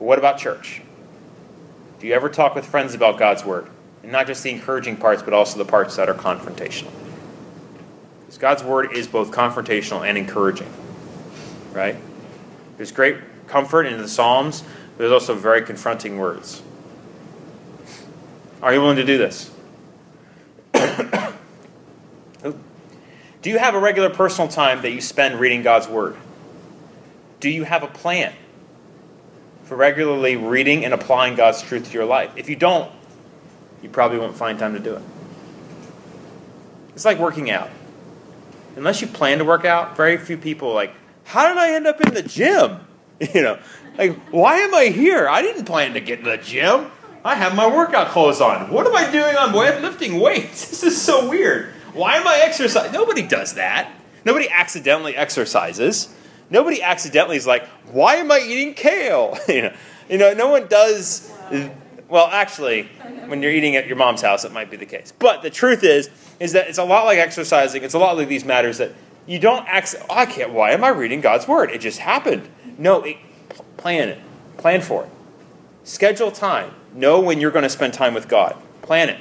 but 0.00 0.04
what 0.04 0.18
about 0.18 0.38
church? 0.38 0.82
Do 2.00 2.08
you 2.08 2.14
ever 2.14 2.28
talk 2.28 2.56
with 2.56 2.66
friends 2.66 2.92
about 2.92 3.20
God's 3.20 3.44
Word? 3.44 3.68
And 4.02 4.10
not 4.10 4.26
just 4.26 4.42
the 4.42 4.50
encouraging 4.50 4.96
parts, 4.96 5.22
but 5.22 5.32
also 5.32 5.58
the 5.58 5.64
parts 5.64 5.94
that 5.94 6.08
are 6.08 6.14
confrontational. 6.14 6.90
Because 8.22 8.38
God's 8.38 8.64
Word 8.64 8.94
is 8.94 9.06
both 9.06 9.30
confrontational 9.30 10.04
and 10.04 10.18
encouraging, 10.18 10.72
right? 11.72 11.94
There's 12.78 12.90
great 12.90 13.18
comfort 13.46 13.86
in 13.86 13.98
the 13.98 14.08
Psalms, 14.08 14.62
but 14.62 14.98
there's 14.98 15.12
also 15.12 15.36
very 15.36 15.62
confronting 15.62 16.18
words. 16.18 16.62
Are 18.62 18.72
you 18.72 18.80
willing 18.80 18.96
to 18.96 19.04
do 19.04 19.18
this? 19.18 19.50
Do 23.46 23.50
you 23.50 23.58
have 23.60 23.76
a 23.76 23.78
regular 23.78 24.10
personal 24.10 24.48
time 24.48 24.82
that 24.82 24.90
you 24.90 25.00
spend 25.00 25.38
reading 25.38 25.62
God's 25.62 25.86
Word? 25.86 26.16
Do 27.38 27.48
you 27.48 27.62
have 27.62 27.84
a 27.84 27.86
plan 27.86 28.32
for 29.62 29.76
regularly 29.76 30.36
reading 30.36 30.84
and 30.84 30.92
applying 30.92 31.36
God's 31.36 31.62
truth 31.62 31.86
to 31.86 31.92
your 31.92 32.06
life? 32.06 32.32
If 32.34 32.48
you 32.48 32.56
don't, 32.56 32.90
you 33.82 33.88
probably 33.88 34.18
won't 34.18 34.36
find 34.36 34.58
time 34.58 34.74
to 34.74 34.80
do 34.80 34.96
it. 34.96 35.02
It's 36.94 37.04
like 37.04 37.18
working 37.18 37.50
out. 37.50 37.70
Unless 38.74 39.00
you 39.00 39.06
plan 39.06 39.38
to 39.38 39.44
work 39.44 39.64
out, 39.64 39.96
very 39.96 40.18
few 40.18 40.36
people 40.36 40.74
like, 40.74 40.92
how 41.22 41.46
did 41.46 41.56
I 41.56 41.72
end 41.72 41.86
up 41.86 42.00
in 42.00 42.14
the 42.14 42.22
gym? 42.22 42.80
You 43.32 43.42
know, 43.42 43.58
like, 43.96 44.14
why 44.30 44.58
am 44.58 44.74
I 44.74 44.86
here? 44.86 45.26
I 45.26 45.40
didn't 45.40 45.64
plan 45.64 45.94
to 45.94 46.00
get 46.00 46.18
in 46.18 46.26
the 46.26 46.36
gym. 46.36 46.90
I 47.26 47.34
have 47.34 47.56
my 47.56 47.66
workout 47.66 48.10
clothes 48.10 48.40
on. 48.40 48.70
What 48.70 48.86
am 48.86 48.94
I 48.94 49.10
doing 49.10 49.34
on 49.34 49.52
way 49.52 49.80
lifting 49.80 50.20
weights? 50.20 50.70
This 50.76 50.84
is 50.84 51.02
so 51.02 51.28
weird. 51.28 51.72
Why 51.92 52.18
am 52.18 52.26
I 52.26 52.38
exercising? 52.44 52.92
Nobody 52.92 53.22
does 53.22 53.54
that. 53.54 53.90
Nobody 54.24 54.48
accidentally 54.48 55.16
exercises. 55.16 56.14
Nobody 56.50 56.80
accidentally 56.80 57.36
is 57.36 57.44
like, 57.44 57.66
why 57.90 58.16
am 58.16 58.30
I 58.30 58.38
eating 58.38 58.74
kale? 58.74 59.36
you 59.48 59.62
know, 59.62 59.74
you 60.08 60.18
know, 60.18 60.34
no 60.34 60.46
one 60.48 60.68
does. 60.68 61.32
Well, 62.08 62.28
actually, 62.28 62.84
when 63.26 63.42
you're 63.42 63.50
eating 63.50 63.74
at 63.74 63.88
your 63.88 63.96
mom's 63.96 64.22
house, 64.22 64.44
it 64.44 64.52
might 64.52 64.70
be 64.70 64.76
the 64.76 64.86
case. 64.86 65.12
But 65.18 65.42
the 65.42 65.50
truth 65.50 65.82
is, 65.82 66.08
is 66.38 66.52
that 66.52 66.68
it's 66.68 66.78
a 66.78 66.84
lot 66.84 67.06
like 67.06 67.18
exercising. 67.18 67.82
It's 67.82 67.94
a 67.94 67.98
lot 67.98 68.16
like 68.16 68.28
these 68.28 68.44
matters 68.44 68.78
that 68.78 68.92
you 69.26 69.40
don't 69.40 69.66
act. 69.66 69.96
Oh, 70.02 70.14
I 70.14 70.26
can't. 70.26 70.52
Why 70.52 70.70
am 70.70 70.84
I 70.84 70.90
reading 70.90 71.20
God's 71.22 71.48
word? 71.48 71.72
It 71.72 71.80
just 71.80 71.98
happened. 71.98 72.48
No, 72.78 73.02
it, 73.02 73.16
plan 73.78 74.10
it. 74.10 74.20
Plan 74.58 74.80
for 74.80 75.04
it. 75.04 75.10
Schedule 75.82 76.30
time. 76.30 76.70
Know 76.96 77.20
when 77.20 77.40
you're 77.40 77.50
going 77.50 77.62
to 77.62 77.68
spend 77.68 77.92
time 77.92 78.14
with 78.14 78.26
God. 78.26 78.56
Plan 78.80 79.10
it. 79.10 79.20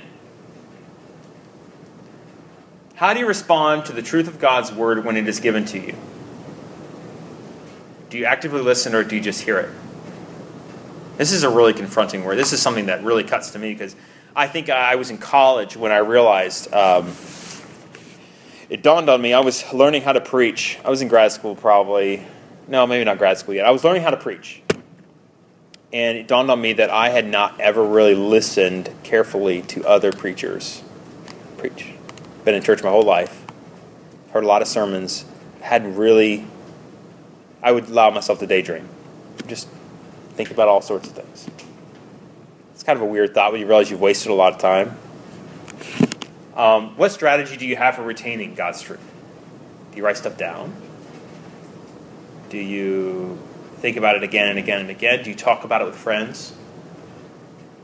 How 2.95 3.13
do 3.13 3.19
you 3.19 3.27
respond 3.27 3.85
to 3.87 3.91
the 3.91 4.01
truth 4.01 4.29
of 4.29 4.39
God's 4.39 4.71
word 4.71 5.03
when 5.03 5.17
it 5.17 5.27
is 5.27 5.41
given 5.41 5.65
to 5.65 5.79
you? 5.79 5.95
Do 8.09 8.17
you 8.17 8.23
actively 8.23 8.61
listen 8.61 8.95
or 8.95 9.03
do 9.03 9.17
you 9.17 9.21
just 9.21 9.41
hear 9.41 9.57
it? 9.57 9.69
This 11.17 11.33
is 11.33 11.43
a 11.43 11.49
really 11.49 11.73
confronting 11.73 12.23
word. 12.23 12.37
This 12.37 12.53
is 12.53 12.61
something 12.61 12.85
that 12.85 13.03
really 13.03 13.25
cuts 13.25 13.51
to 13.51 13.59
me 13.59 13.73
because 13.73 13.93
I 14.33 14.47
think 14.47 14.69
I 14.69 14.95
was 14.95 15.09
in 15.09 15.17
college 15.17 15.75
when 15.75 15.91
I 15.91 15.97
realized 15.97 16.73
um, 16.73 17.13
it 18.69 18.83
dawned 18.83 19.09
on 19.09 19.21
me. 19.21 19.33
I 19.33 19.41
was 19.41 19.73
learning 19.73 20.03
how 20.03 20.13
to 20.13 20.21
preach. 20.21 20.79
I 20.85 20.89
was 20.89 21.01
in 21.01 21.09
grad 21.09 21.33
school, 21.33 21.55
probably. 21.55 22.25
No, 22.69 22.87
maybe 22.87 23.03
not 23.03 23.17
grad 23.17 23.37
school 23.37 23.53
yet. 23.53 23.65
I 23.65 23.71
was 23.71 23.83
learning 23.83 24.03
how 24.03 24.11
to 24.11 24.17
preach. 24.17 24.61
And 25.93 26.17
it 26.17 26.27
dawned 26.27 26.51
on 26.51 26.59
me 26.59 26.73
that 26.73 26.89
I 26.89 27.09
had 27.09 27.27
not 27.27 27.59
ever 27.59 27.83
really 27.83 28.15
listened 28.15 28.89
carefully 29.03 29.61
to 29.63 29.85
other 29.85 30.11
preachers 30.11 30.83
preach. 31.57 31.93
Been 32.43 32.55
in 32.55 32.63
church 32.63 32.83
my 32.83 32.89
whole 32.89 33.03
life, 33.03 33.45
heard 34.31 34.43
a 34.43 34.47
lot 34.47 34.61
of 34.61 34.67
sermons, 34.67 35.25
hadn't 35.61 35.95
really, 35.95 36.45
I 37.63 37.71
would 37.71 37.89
allow 37.89 38.09
myself 38.09 38.39
to 38.39 38.47
daydream. 38.47 38.87
Just 39.47 39.67
think 40.33 40.51
about 40.51 40.67
all 40.67 40.81
sorts 40.81 41.07
of 41.07 41.15
things. 41.15 41.47
It's 42.73 42.83
kind 42.83 42.97
of 42.97 43.03
a 43.03 43.05
weird 43.05 43.33
thought 43.33 43.51
when 43.51 43.61
you 43.61 43.67
realize 43.67 43.89
you've 43.89 44.01
wasted 44.01 44.31
a 44.31 44.35
lot 44.35 44.53
of 44.53 44.59
time. 44.59 44.97
Um, 46.55 46.95
what 46.97 47.11
strategy 47.11 47.57
do 47.57 47.65
you 47.65 47.75
have 47.75 47.95
for 47.95 48.03
retaining 48.03 48.53
God's 48.53 48.81
truth? 48.81 48.99
Do 49.91 49.97
you 49.97 50.05
write 50.05 50.17
stuff 50.17 50.37
down? 50.37 50.73
Do 52.49 52.57
you 52.57 53.39
think 53.85 53.97
about 53.97 54.15
it 54.15 54.23
again 54.23 54.47
and 54.47 54.57
again 54.57 54.81
and 54.81 54.89
again? 54.89 55.23
Do 55.23 55.29
you 55.29 55.35
talk 55.35 55.63
about 55.63 55.83
it 55.83 55.85
with 55.85 55.95
friends? 55.95 56.55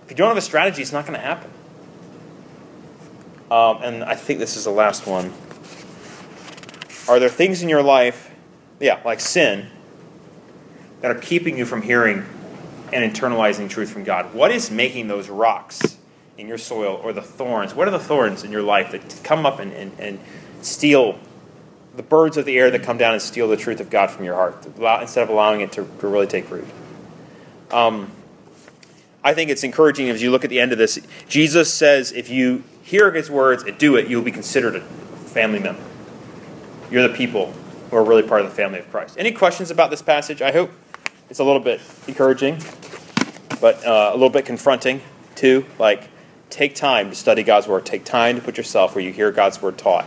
If 0.06 0.10
you 0.10 0.16
don't 0.16 0.30
have 0.30 0.38
a 0.38 0.42
strategy, 0.42 0.82
it's 0.82 0.92
not 0.92 1.06
going 1.06 1.14
to 1.14 1.24
happen. 1.24 1.52
Um, 3.52 3.84
and 3.84 4.04
I 4.04 4.16
think 4.16 4.40
this 4.40 4.58
is 4.58 4.64
the 4.64 4.72
last 4.72 5.06
one. 5.06 5.32
Are 7.08 7.20
there 7.20 7.30
things 7.30 7.62
in 7.62 7.70
your 7.70 7.84
life, 7.84 8.32
yeah, 8.80 9.00
like 9.06 9.20
sin, 9.20 9.68
that 11.02 11.12
are 11.12 11.20
keeping 11.20 11.56
you 11.56 11.66
from 11.66 11.84
hearing 11.84 12.26
and 12.92 13.14
internalizing 13.14 13.70
truth 13.70 13.92
from 13.92 14.04
God? 14.04 14.34
What 14.34 14.50
is 14.50 14.72
making 14.72 15.08
those 15.08 15.30
rocks 15.30 16.00
in 16.36 16.48
your 16.48 16.58
soil 16.58 17.00
or 17.04 17.14
the 17.14 17.22
thorns? 17.22 17.76
What 17.76 17.88
are 17.88 17.92
the 17.92 18.00
thorns 18.00 18.44
in 18.44 18.52
your 18.52 18.64
life 18.64 18.92
that 18.94 19.22
come 19.24 19.46
up 19.46 19.60
and, 19.60 19.72
and, 19.74 19.92
and 20.00 20.20
steal 20.64 21.20
the 21.96 22.04
birds 22.04 22.38
of 22.38 22.46
the 22.46 22.58
air 22.58 22.72
that 22.72 22.84
come 22.84 22.98
down 22.98 23.14
and 23.14 23.22
steal 23.22 23.48
the 23.48 23.58
truth 23.58 23.80
of 23.80 23.90
God 23.90 24.12
from 24.12 24.26
your 24.26 24.36
heart 24.36 24.66
instead 25.02 25.24
of 25.24 25.30
allowing 25.30 25.62
it 25.62 25.72
to, 25.74 25.88
to 26.00 26.08
really 26.08 26.28
take 26.28 26.50
root? 26.50 26.68
Um, 27.72 28.12
I 29.24 29.34
think 29.34 29.50
it's 29.50 29.64
encouraging 29.64 30.10
as 30.10 30.22
you 30.22 30.32
look 30.32 30.44
at 30.44 30.50
the 30.50 30.60
end 30.60 30.72
of 30.72 30.78
this. 30.78 31.00
Jesus 31.28 31.74
says, 31.74 32.12
if 32.12 32.30
you 32.30 32.64
hear 32.84 33.12
his 33.12 33.30
words 33.30 33.64
and 33.64 33.78
do 33.78 33.96
it, 33.96 34.08
you'll 34.08 34.24
be 34.24 34.32
considered 34.32 34.76
a 34.76 34.82
family 34.82 35.60
member. 35.60 35.84
You're 36.90 37.08
the 37.08 37.14
people 37.14 37.54
who 37.90 37.98
are 37.98 38.04
really 38.04 38.24
part 38.24 38.42
of 38.42 38.50
the 38.50 38.56
family 38.56 38.80
of 38.80 38.90
Christ. 38.90 39.16
Any 39.18 39.32
questions 39.32 39.70
about 39.70 39.90
this 39.92 40.02
passage? 40.02 40.42
I 40.42 40.52
hope 40.52 40.72
it's 41.30 41.40
a 41.40 41.44
little 41.44 41.62
bit 41.62 41.82
encouraging, 42.08 42.60
but 43.62 43.86
uh, 43.86 44.10
a 44.12 44.14
little 44.14 44.30
bit 44.30 44.46
confronting 44.46 45.02
too. 45.36 45.66
Like, 45.78 46.10
take 46.50 46.76
time 46.76 47.10
to 47.10 47.16
study 47.16 47.44
God's 47.44 47.68
word. 47.68 47.86
Take 47.86 48.04
time 48.04 48.36
to 48.36 48.42
put 48.42 48.58
yourself 48.58 48.96
where 48.96 49.04
you 49.04 49.14
hear 49.14 49.32
God's 49.32 49.62
word 49.62 49.78
taught, 49.78 50.06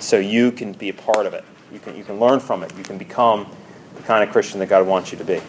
so 0.00 0.18
you 0.18 0.52
can 0.52 0.72
be 0.72 0.88
a 0.88 0.94
part 0.94 1.26
of 1.26 1.34
it. 1.34 1.44
You 1.72 1.78
can 1.78 1.96
you 1.96 2.04
can 2.04 2.18
learn 2.18 2.40
from 2.40 2.62
it. 2.62 2.76
You 2.76 2.84
can 2.84 2.98
become 2.98 3.46
the 3.96 4.02
kind 4.02 4.24
of 4.24 4.30
Christian 4.30 4.60
that 4.60 4.68
God 4.68 4.86
wants 4.86 5.12
you 5.12 5.18
to 5.18 5.24
be. 5.24 5.40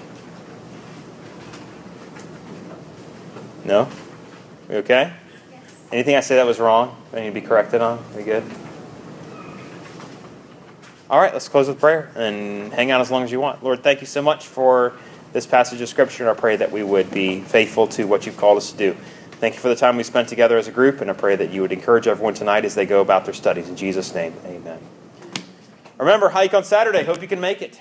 No? 3.66 3.88
We 4.68 4.76
okay? 4.78 5.14
Yes. 5.52 5.86
Anything 5.92 6.16
I 6.16 6.22
say 6.22 6.36
that 6.36 6.46
was 6.46 6.60
wrong? 6.60 6.98
I 7.14 7.22
need 7.22 7.28
to 7.28 7.32
be 7.32 7.42
corrected 7.42 7.82
on? 7.82 8.04
We 8.16 8.24
good? 8.24 8.44
All 11.10 11.20
right, 11.20 11.34
let's 11.34 11.50
close 11.50 11.68
with 11.68 11.80
prayer 11.80 12.12
and 12.16 12.72
hang 12.72 12.92
out 12.92 13.02
as 13.02 13.10
long 13.10 13.24
as 13.24 13.32
you 13.32 13.40
want. 13.40 13.64
Lord, 13.64 13.82
thank 13.82 14.02
you 14.02 14.06
so 14.06 14.22
much 14.22 14.46
for 14.46 14.94
this 15.34 15.48
passage 15.48 15.82
of 15.82 15.90
Scripture, 15.90 16.28
and 16.28 16.38
I 16.38 16.40
pray 16.40 16.56
that 16.56 16.72
we 16.72 16.84
would 16.84 17.10
be 17.10 17.42
faithful 17.42 17.88
to 17.88 18.06
what 18.06 18.26
you've 18.26 18.38
called 18.38 18.58
us 18.58 18.72
to 18.72 18.78
do. 18.78 18.98
Thank 19.40 19.56
you 19.56 19.62
for 19.62 19.70
the 19.70 19.76
time 19.76 19.96
we 19.96 20.04
spent 20.04 20.28
together 20.28 20.58
as 20.58 20.68
a 20.68 20.72
group, 20.72 21.00
and 21.00 21.10
I 21.10 21.14
pray 21.14 21.38
that 21.38 21.50
you 21.50 21.62
would 21.62 21.72
encourage 21.72 22.08
everyone 22.08 22.34
tonight 22.34 22.66
as 22.66 22.76
they 22.76 22.86
go 22.86 23.00
about 23.00 23.24
their 23.24 23.34
studies. 23.34 23.70
In 23.70 23.78
Jesus' 23.78 24.14
name, 24.14 24.34
amen. 24.46 24.80
Remember, 25.98 26.28
hike 26.28 26.54
on 26.54 26.66
Saturday. 26.66 27.06
Hope 27.06 27.22
you 27.22 27.28
can 27.28 27.40
make 27.40 27.62
it. 27.62 27.80